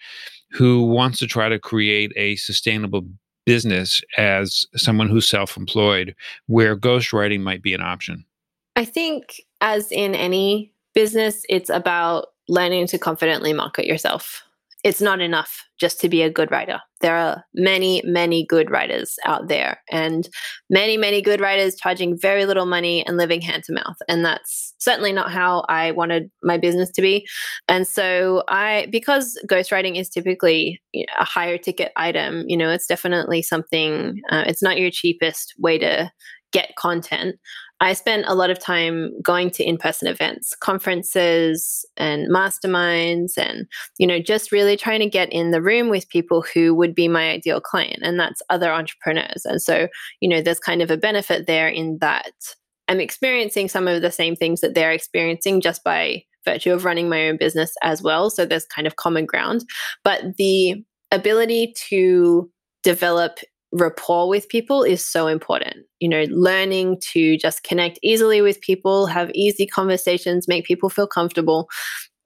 who 0.52 0.84
wants 0.84 1.20
to 1.20 1.28
try 1.28 1.50
to 1.50 1.60
create 1.60 2.12
a 2.16 2.36
sustainable 2.38 3.02
business 3.46 4.02
as 4.18 4.66
someone 4.76 5.10
who's 5.10 5.28
self 5.28 5.58
employed 5.58 6.16
where 6.48 6.78
ghostwriting 6.78 7.42
might 7.42 7.62
be 7.62 7.74
an 7.74 7.82
option? 7.82 8.26
I 8.76 8.86
think, 8.86 9.42
as 9.62 9.92
in 9.92 10.16
any 10.16 10.74
business, 10.94 11.44
it's 11.50 11.70
about 11.70 12.28
learning 12.48 12.88
to 12.88 12.98
confidently 12.98 13.54
market 13.54 13.86
yourself 13.86 14.44
it's 14.84 15.02
not 15.02 15.22
enough 15.22 15.64
just 15.80 16.00
to 16.02 16.10
be 16.10 16.22
a 16.22 16.30
good 16.30 16.52
writer. 16.52 16.80
There 17.00 17.16
are 17.16 17.44
many, 17.54 18.02
many 18.06 18.46
good 18.46 18.70
writers 18.70 19.16
out 19.26 19.48
there, 19.48 19.80
and 19.90 20.28
many, 20.70 20.98
many 20.98 21.22
good 21.22 21.40
writers 21.40 21.76
charging 21.76 22.18
very 22.18 22.46
little 22.46 22.66
money 22.66 23.06
and 23.06 23.18
living 23.18 23.42
hand 23.42 23.64
to 23.66 23.74
mouth. 23.74 23.96
And 24.10 24.26
that's 24.26 24.74
certainly 24.80 25.14
not 25.14 25.32
how 25.32 25.66
I 25.70 25.92
wanted 25.92 26.30
my 26.44 26.58
business 26.58 26.92
to 26.92 27.02
be. 27.02 27.26
And 27.68 27.88
so, 27.88 28.44
I, 28.50 28.88
because 28.92 29.40
ghostwriting 29.50 29.98
is 29.98 30.10
typically 30.10 30.82
a 30.94 31.24
higher 31.24 31.58
ticket 31.58 31.94
item, 31.96 32.44
you 32.48 32.58
know, 32.58 32.70
it's 32.70 32.88
definitely 32.88 33.42
something, 33.42 34.20
uh, 34.30 34.44
it's 34.48 34.64
not 34.64 34.78
your 34.78 34.92
cheapest 34.92 35.54
way 35.58 35.78
to 35.78 36.12
get 36.52 36.76
content. 36.78 37.36
I 37.84 37.94
spent 37.94 38.24
a 38.28 38.34
lot 38.34 38.50
of 38.50 38.60
time 38.60 39.12
going 39.22 39.52
to 39.52 39.64
in-person 39.64 40.08
events, 40.08 40.56
conferences 40.56 41.86
and 41.98 42.30
masterminds 42.30 43.38
and 43.38 43.68
you 43.98 44.08
know 44.08 44.20
just 44.20 44.52
really 44.52 44.78
trying 44.78 45.02
to 45.02 45.10
get 45.10 45.32
in 45.34 45.52
the 45.52 45.62
room 45.62 45.90
with 45.90 46.08
people 46.08 46.44
who 46.54 46.74
would 46.74 46.96
be 46.96 47.10
my 47.10 47.30
ideal 47.30 47.60
client 47.60 48.00
and 48.02 48.18
that's 48.20 48.42
other 48.50 48.72
entrepreneurs. 48.72 49.44
And 49.46 49.62
so, 49.62 49.90
you 50.22 50.30
know, 50.30 50.42
there's 50.42 50.60
kind 50.60 50.82
of 50.82 50.90
a 50.90 50.98
benefit 50.98 51.46
there 51.46 51.68
in 51.68 51.98
that 52.00 52.32
I'm 52.88 53.02
experiencing 53.02 53.68
some 53.68 53.88
of 53.88 54.02
the 54.02 54.12
same 54.12 54.36
things 54.36 54.62
that 54.62 54.76
they're 54.76 54.92
experiencing 54.92 55.60
just 55.60 55.84
by 55.84 56.24
virtue 56.46 56.74
of 56.74 56.86
running 56.86 57.10
my 57.10 57.28
own 57.28 57.38
business 57.38 57.74
as 57.84 58.02
well. 58.02 58.30
So 58.30 58.46
there's 58.46 58.66
kind 58.66 58.88
of 58.88 58.96
common 58.96 59.26
ground, 59.26 59.66
but 60.04 60.38
the 60.38 60.84
ability 61.12 61.74
to 61.90 62.50
develop 62.84 63.40
rapport 63.74 64.30
with 64.30 64.48
people 64.50 64.84
is 64.84 65.06
so 65.06 65.28
important. 65.28 65.78
You 66.00 66.10
know, 66.10 66.26
learning 66.30 67.00
to 67.12 67.38
just 67.38 67.64
connect 67.64 68.00
easily 68.04 68.42
with 68.42 68.62
people, 68.62 69.08
have 69.08 69.32
easy 69.34 69.66
conversations, 69.66 70.48
make 70.48 70.66
people 70.66 70.90
feel 70.90 71.08
comfortable. 71.08 71.70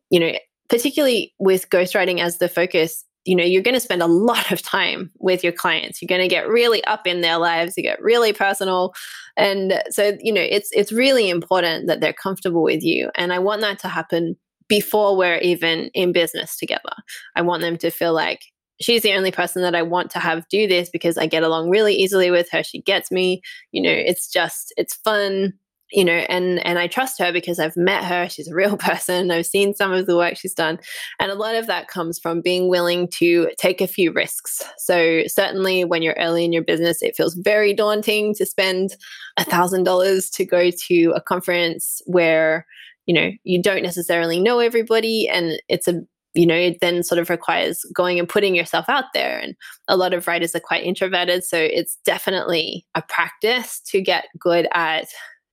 You 0.10 0.20
know, 0.20 0.32
particularly 0.70 1.34
with 1.40 1.70
ghostwriting 1.70 2.20
as 2.20 2.38
the 2.38 2.50
focus, 2.50 3.04
you 3.26 3.36
know, 3.36 3.44
you're 3.44 3.62
going 3.62 3.74
to 3.74 3.80
spend 3.82 4.02
a 4.02 4.08
lot 4.08 4.52
of 4.52 4.62
time 4.62 5.12
with 5.20 5.44
your 5.44 5.54
clients. 5.54 6.02
You're 6.02 6.08
going 6.08 6.22
to 6.22 6.28
get 6.28 6.48
really 6.48 6.84
up 6.86 7.06
in 7.06 7.22
their 7.22 7.38
lives, 7.38 7.76
you 7.76 7.84
get 7.84 8.02
really 8.02 8.34
personal. 8.34 8.94
And 9.36 9.82
so, 9.90 10.18
you 10.22 10.32
know, 10.32 10.42
it's 10.42 10.70
it's 10.72 10.92
really 10.92 11.30
important 11.30 11.88
that 11.88 12.00
they're 12.00 12.14
comfortable 12.14 12.64
with 12.64 12.84
you. 12.84 13.12
And 13.16 13.34
I 13.34 13.40
want 13.40 13.62
that 13.62 13.80
to 13.80 13.90
happen 13.90 14.38
before 14.68 15.16
we're 15.16 15.38
even 15.38 15.90
in 15.94 16.12
business 16.12 16.58
together. 16.58 16.94
I 17.36 17.42
want 17.42 17.62
them 17.62 17.78
to 17.78 17.90
feel 17.90 18.14
like 18.14 18.42
she's 18.80 19.02
the 19.02 19.14
only 19.14 19.32
person 19.32 19.62
that 19.62 19.76
I 19.76 19.82
want 19.82 20.12
to 20.12 20.20
have 20.20 20.48
do 20.50 20.68
this 20.68 20.90
because 20.90 21.18
I 21.18 21.26
get 21.28 21.44
along 21.44 21.70
really 21.70 21.96
easily 21.96 22.32
with 22.32 22.50
her. 22.52 22.64
She 22.64 22.82
gets 22.82 23.12
me, 23.12 23.42
you 23.72 23.82
know, 23.82 23.92
it's 23.92 24.32
just, 24.32 24.74
it's 24.78 24.96
fun 24.96 25.54
you 25.92 26.04
know 26.04 26.26
and 26.28 26.66
and 26.66 26.78
i 26.80 26.88
trust 26.88 27.18
her 27.20 27.32
because 27.32 27.60
i've 27.60 27.78
met 27.78 28.04
her. 28.04 28.28
She's 28.38 28.48
a 28.48 28.56
real 28.56 28.78
person. 28.90 29.32
I've 29.32 29.46
seen 29.46 29.74
some 29.74 29.94
of 29.94 30.06
the 30.06 30.16
work 30.16 30.38
she's 30.38 30.54
done. 30.54 30.80
And 31.20 31.32
a 31.32 31.36
lot 31.36 31.56
of 31.56 31.68
that 31.68 31.88
comes 31.88 32.20
from 32.20 32.42
being 32.42 32.70
willing 32.70 33.08
to 33.16 33.50
take 33.58 33.82
a 33.82 33.88
few 33.88 34.12
risks. 34.12 34.62
So 34.78 35.24
certainly 35.28 35.86
when 35.86 36.02
you're 36.02 36.16
early 36.20 36.44
in 36.46 36.54
your 36.54 36.64
business 36.64 37.02
it 37.02 37.16
feels 37.16 37.36
very 37.36 37.74
daunting 37.74 38.34
to 38.36 38.46
spend 38.46 38.96
a 39.38 39.44
thousand 39.44 39.84
dollars 39.84 40.30
to 40.32 40.46
go 40.46 40.70
to 40.88 41.14
a 41.16 41.22
conference 41.22 42.02
where 42.06 42.66
you 43.06 43.14
know 43.14 43.32
you 43.44 43.62
don't 43.62 43.84
necessarily 43.84 44.40
know 44.40 44.60
everybody 44.60 45.28
and 45.30 45.62
it's 45.70 45.88
a 45.88 46.02
you 46.38 46.46
know, 46.46 46.56
it 46.56 46.78
then 46.82 47.02
sort 47.02 47.18
of 47.18 47.32
requires 47.32 47.84
going 47.96 48.20
and 48.20 48.30
putting 48.30 48.56
yourself 48.56 48.86
out 48.88 49.06
there. 49.14 49.40
And 49.40 49.56
a 49.88 49.98
lot 49.98 50.14
of 50.14 50.28
writers 50.28 50.54
are 50.54 50.60
quite 50.60 50.84
introverted. 50.84 51.44
So 51.44 51.58
it's 51.58 51.98
definitely 52.06 52.86
a 52.94 53.02
practice 53.02 53.82
to 53.88 54.02
get 54.02 54.26
good 54.40 54.68
at 54.74 55.08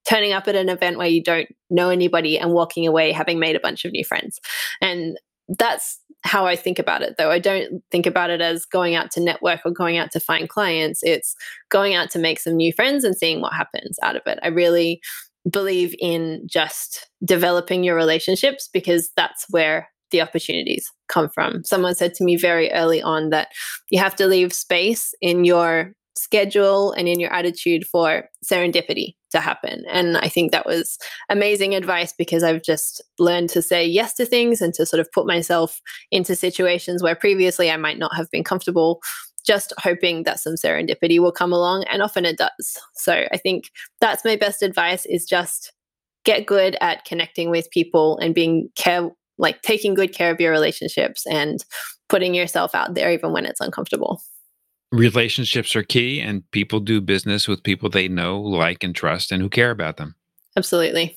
turning 0.04 0.32
up 0.32 0.46
at 0.46 0.54
an 0.54 0.68
event 0.68 0.98
where 0.98 1.08
you 1.08 1.22
don't 1.22 1.48
know 1.70 1.88
anybody 1.88 2.38
and 2.38 2.52
walking 2.52 2.86
away 2.86 3.12
having 3.12 3.38
made 3.38 3.56
a 3.56 3.60
bunch 3.60 3.86
of 3.86 3.92
new 3.92 4.04
friends. 4.04 4.38
And 4.82 5.16
that's 5.58 5.98
how 6.22 6.44
I 6.44 6.54
think 6.54 6.78
about 6.78 7.00
it, 7.00 7.14
though. 7.16 7.30
I 7.30 7.38
don't 7.38 7.82
think 7.90 8.04
about 8.04 8.28
it 8.28 8.42
as 8.42 8.66
going 8.66 8.94
out 8.94 9.10
to 9.12 9.20
network 9.20 9.60
or 9.64 9.70
going 9.70 9.96
out 9.96 10.10
to 10.12 10.20
find 10.20 10.50
clients. 10.50 11.00
It's 11.02 11.34
going 11.70 11.94
out 11.94 12.10
to 12.10 12.18
make 12.18 12.38
some 12.38 12.56
new 12.56 12.74
friends 12.74 13.04
and 13.04 13.16
seeing 13.16 13.40
what 13.40 13.54
happens 13.54 13.98
out 14.02 14.16
of 14.16 14.22
it. 14.26 14.38
I 14.42 14.48
really 14.48 15.00
believe 15.50 15.94
in 15.98 16.42
just 16.46 17.08
developing 17.24 17.84
your 17.84 17.96
relationships 17.96 18.68
because 18.72 19.10
that's 19.16 19.46
where 19.48 19.88
the 20.10 20.20
opportunities 20.20 20.90
come 21.08 21.28
from. 21.28 21.64
Someone 21.64 21.94
said 21.94 22.14
to 22.14 22.24
me 22.24 22.36
very 22.36 22.70
early 22.72 23.02
on 23.02 23.30
that 23.30 23.48
you 23.90 23.98
have 23.98 24.16
to 24.16 24.26
leave 24.26 24.52
space 24.52 25.14
in 25.20 25.44
your 25.44 25.92
schedule 26.16 26.92
and 26.92 27.08
in 27.08 27.18
your 27.18 27.32
attitude 27.32 27.84
for 27.86 28.28
serendipity 28.44 29.14
to 29.32 29.40
happen. 29.40 29.84
And 29.90 30.16
I 30.16 30.28
think 30.28 30.52
that 30.52 30.66
was 30.66 30.96
amazing 31.28 31.74
advice 31.74 32.14
because 32.16 32.44
I've 32.44 32.62
just 32.62 33.02
learned 33.18 33.50
to 33.50 33.62
say 33.62 33.84
yes 33.84 34.14
to 34.14 34.26
things 34.26 34.60
and 34.60 34.72
to 34.74 34.86
sort 34.86 35.00
of 35.00 35.10
put 35.12 35.26
myself 35.26 35.80
into 36.12 36.36
situations 36.36 37.02
where 37.02 37.16
previously 37.16 37.70
I 37.70 37.76
might 37.76 37.98
not 37.98 38.14
have 38.14 38.30
been 38.30 38.44
comfortable 38.44 39.00
just 39.44 39.72
hoping 39.78 40.22
that 40.22 40.40
some 40.40 40.54
serendipity 40.54 41.18
will 41.18 41.32
come 41.32 41.52
along 41.52 41.84
and 41.90 42.00
often 42.00 42.24
it 42.24 42.38
does. 42.38 42.78
So 42.94 43.26
I 43.30 43.36
think 43.36 43.64
that's 44.00 44.24
my 44.24 44.36
best 44.36 44.62
advice 44.62 45.04
is 45.06 45.26
just 45.26 45.72
get 46.24 46.46
good 46.46 46.76
at 46.80 47.04
connecting 47.04 47.50
with 47.50 47.70
people 47.70 48.16
and 48.18 48.34
being 48.34 48.70
care 48.76 49.10
like 49.38 49.62
taking 49.62 49.94
good 49.94 50.12
care 50.12 50.30
of 50.30 50.40
your 50.40 50.52
relationships 50.52 51.26
and 51.26 51.64
putting 52.08 52.34
yourself 52.34 52.74
out 52.74 52.94
there 52.94 53.12
even 53.12 53.32
when 53.32 53.46
it's 53.46 53.60
uncomfortable. 53.60 54.22
Relationships 54.92 55.74
are 55.74 55.82
key, 55.82 56.20
and 56.20 56.48
people 56.52 56.78
do 56.78 57.00
business 57.00 57.48
with 57.48 57.64
people 57.64 57.88
they 57.88 58.06
know, 58.06 58.40
like, 58.40 58.84
and 58.84 58.94
trust, 58.94 59.32
and 59.32 59.42
who 59.42 59.48
care 59.48 59.72
about 59.72 59.96
them. 59.96 60.14
Absolutely. 60.56 61.16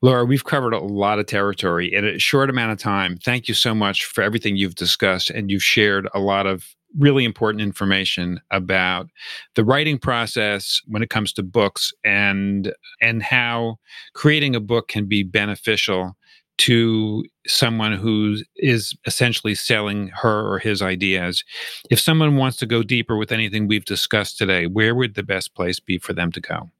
Laura, 0.00 0.24
we've 0.24 0.44
covered 0.44 0.72
a 0.72 0.78
lot 0.78 1.18
of 1.18 1.26
territory 1.26 1.92
in 1.92 2.06
a 2.06 2.18
short 2.18 2.48
amount 2.48 2.72
of 2.72 2.78
time. 2.78 3.18
Thank 3.18 3.48
you 3.48 3.54
so 3.54 3.74
much 3.74 4.04
for 4.04 4.22
everything 4.22 4.56
you've 4.56 4.76
discussed, 4.76 5.28
and 5.28 5.50
you've 5.50 5.62
shared 5.62 6.08
a 6.14 6.20
lot 6.20 6.46
of 6.46 6.74
really 6.98 7.24
important 7.24 7.60
information 7.60 8.40
about 8.50 9.08
the 9.54 9.64
writing 9.64 9.98
process 9.98 10.80
when 10.86 11.02
it 11.02 11.10
comes 11.10 11.32
to 11.32 11.42
books 11.42 11.92
and 12.04 12.72
and 13.02 13.22
how 13.22 13.76
creating 14.14 14.54
a 14.54 14.60
book 14.60 14.88
can 14.88 15.06
be 15.06 15.22
beneficial 15.22 16.16
to 16.58 17.24
someone 17.46 17.92
who 17.92 18.36
is 18.56 18.94
essentially 19.06 19.54
selling 19.54 20.08
her 20.08 20.52
or 20.52 20.58
his 20.58 20.82
ideas. 20.82 21.44
If 21.90 22.00
someone 22.00 22.36
wants 22.36 22.56
to 22.58 22.66
go 22.66 22.82
deeper 22.82 23.16
with 23.16 23.32
anything 23.32 23.68
we've 23.68 23.84
discussed 23.84 24.38
today, 24.38 24.66
where 24.66 24.94
would 24.94 25.14
the 25.14 25.22
best 25.22 25.54
place 25.54 25.80
be 25.80 25.98
for 25.98 26.12
them 26.12 26.32
to 26.32 26.40
go? 26.40 26.70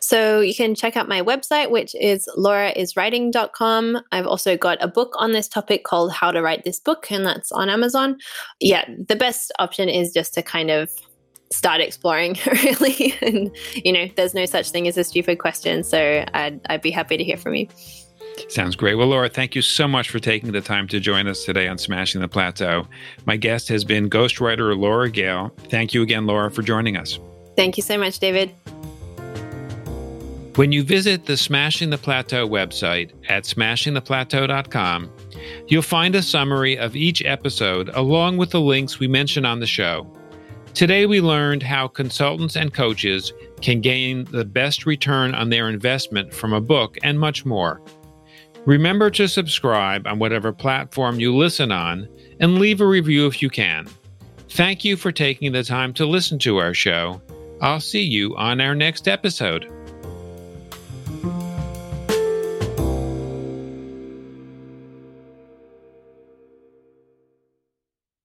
So 0.00 0.40
you 0.40 0.54
can 0.54 0.74
check 0.74 0.96
out 0.96 1.08
my 1.08 1.22
website, 1.22 1.70
which 1.70 1.94
is 1.94 2.28
lauraiswriting.com. 2.36 4.00
I've 4.10 4.26
also 4.26 4.56
got 4.56 4.82
a 4.82 4.88
book 4.88 5.14
on 5.18 5.32
this 5.32 5.48
topic 5.48 5.84
called 5.84 6.12
How 6.12 6.30
to 6.30 6.42
Write 6.42 6.64
This 6.64 6.80
Book, 6.80 7.10
and 7.10 7.24
that's 7.24 7.52
on 7.52 7.68
Amazon. 7.68 8.18
Yeah, 8.60 8.84
the 9.08 9.16
best 9.16 9.52
option 9.58 9.88
is 9.88 10.12
just 10.12 10.34
to 10.34 10.42
kind 10.42 10.70
of 10.70 10.90
start 11.52 11.82
exploring 11.82 12.34
really 12.46 13.14
and 13.20 13.54
you 13.74 13.92
know 13.92 14.08
there's 14.16 14.32
no 14.32 14.46
such 14.46 14.70
thing 14.70 14.88
as 14.88 14.96
a 14.96 15.04
stupid 15.04 15.38
question 15.38 15.84
so 15.84 16.24
I'd, 16.32 16.60
I'd 16.70 16.80
be 16.80 16.90
happy 16.90 17.18
to 17.18 17.24
hear 17.24 17.36
from 17.36 17.54
you 17.54 17.68
Sounds 18.48 18.76
great. 18.76 18.96
Well, 18.96 19.08
Laura, 19.08 19.28
thank 19.28 19.54
you 19.54 19.62
so 19.62 19.88
much 19.88 20.10
for 20.10 20.18
taking 20.18 20.52
the 20.52 20.60
time 20.60 20.86
to 20.88 21.00
join 21.00 21.26
us 21.26 21.44
today 21.44 21.68
on 21.68 21.78
Smashing 21.78 22.20
the 22.20 22.28
Plateau. 22.28 22.86
My 23.24 23.36
guest 23.36 23.68
has 23.68 23.84
been 23.84 24.10
ghostwriter 24.10 24.76
Laura 24.78 25.10
Gale. 25.10 25.54
Thank 25.68 25.94
you 25.94 26.02
again, 26.02 26.26
Laura, 26.26 26.50
for 26.50 26.62
joining 26.62 26.96
us. 26.96 27.18
Thank 27.56 27.76
you 27.76 27.82
so 27.82 27.98
much, 27.98 28.18
David. 28.18 28.54
When 30.56 30.70
you 30.70 30.82
visit 30.82 31.24
the 31.24 31.38
Smashing 31.38 31.88
the 31.88 31.96
Plateau 31.96 32.46
website 32.46 33.12
at 33.30 33.44
smashingtheplateau.com, 33.44 35.10
you'll 35.68 35.80
find 35.80 36.14
a 36.14 36.22
summary 36.22 36.76
of 36.76 36.94
each 36.94 37.24
episode 37.24 37.88
along 37.94 38.36
with 38.36 38.50
the 38.50 38.60
links 38.60 38.98
we 38.98 39.08
mention 39.08 39.46
on 39.46 39.60
the 39.60 39.66
show. 39.66 40.06
Today, 40.74 41.06
we 41.06 41.22
learned 41.22 41.62
how 41.62 41.88
consultants 41.88 42.56
and 42.56 42.72
coaches 42.72 43.32
can 43.62 43.80
gain 43.80 44.24
the 44.24 44.44
best 44.44 44.84
return 44.84 45.34
on 45.34 45.48
their 45.48 45.70
investment 45.70 46.34
from 46.34 46.52
a 46.52 46.60
book 46.60 46.98
and 47.02 47.18
much 47.18 47.46
more. 47.46 47.80
Remember 48.64 49.10
to 49.10 49.26
subscribe 49.26 50.06
on 50.06 50.20
whatever 50.20 50.52
platform 50.52 51.18
you 51.18 51.34
listen 51.34 51.72
on 51.72 52.08
and 52.38 52.58
leave 52.58 52.80
a 52.80 52.86
review 52.86 53.26
if 53.26 53.42
you 53.42 53.50
can. 53.50 53.88
Thank 54.50 54.84
you 54.84 54.96
for 54.96 55.10
taking 55.10 55.50
the 55.52 55.64
time 55.64 55.92
to 55.94 56.06
listen 56.06 56.38
to 56.40 56.58
our 56.58 56.74
show. 56.74 57.20
I'll 57.60 57.80
see 57.80 58.02
you 58.02 58.36
on 58.36 58.60
our 58.60 58.74
next 58.74 59.08
episode. 59.08 59.81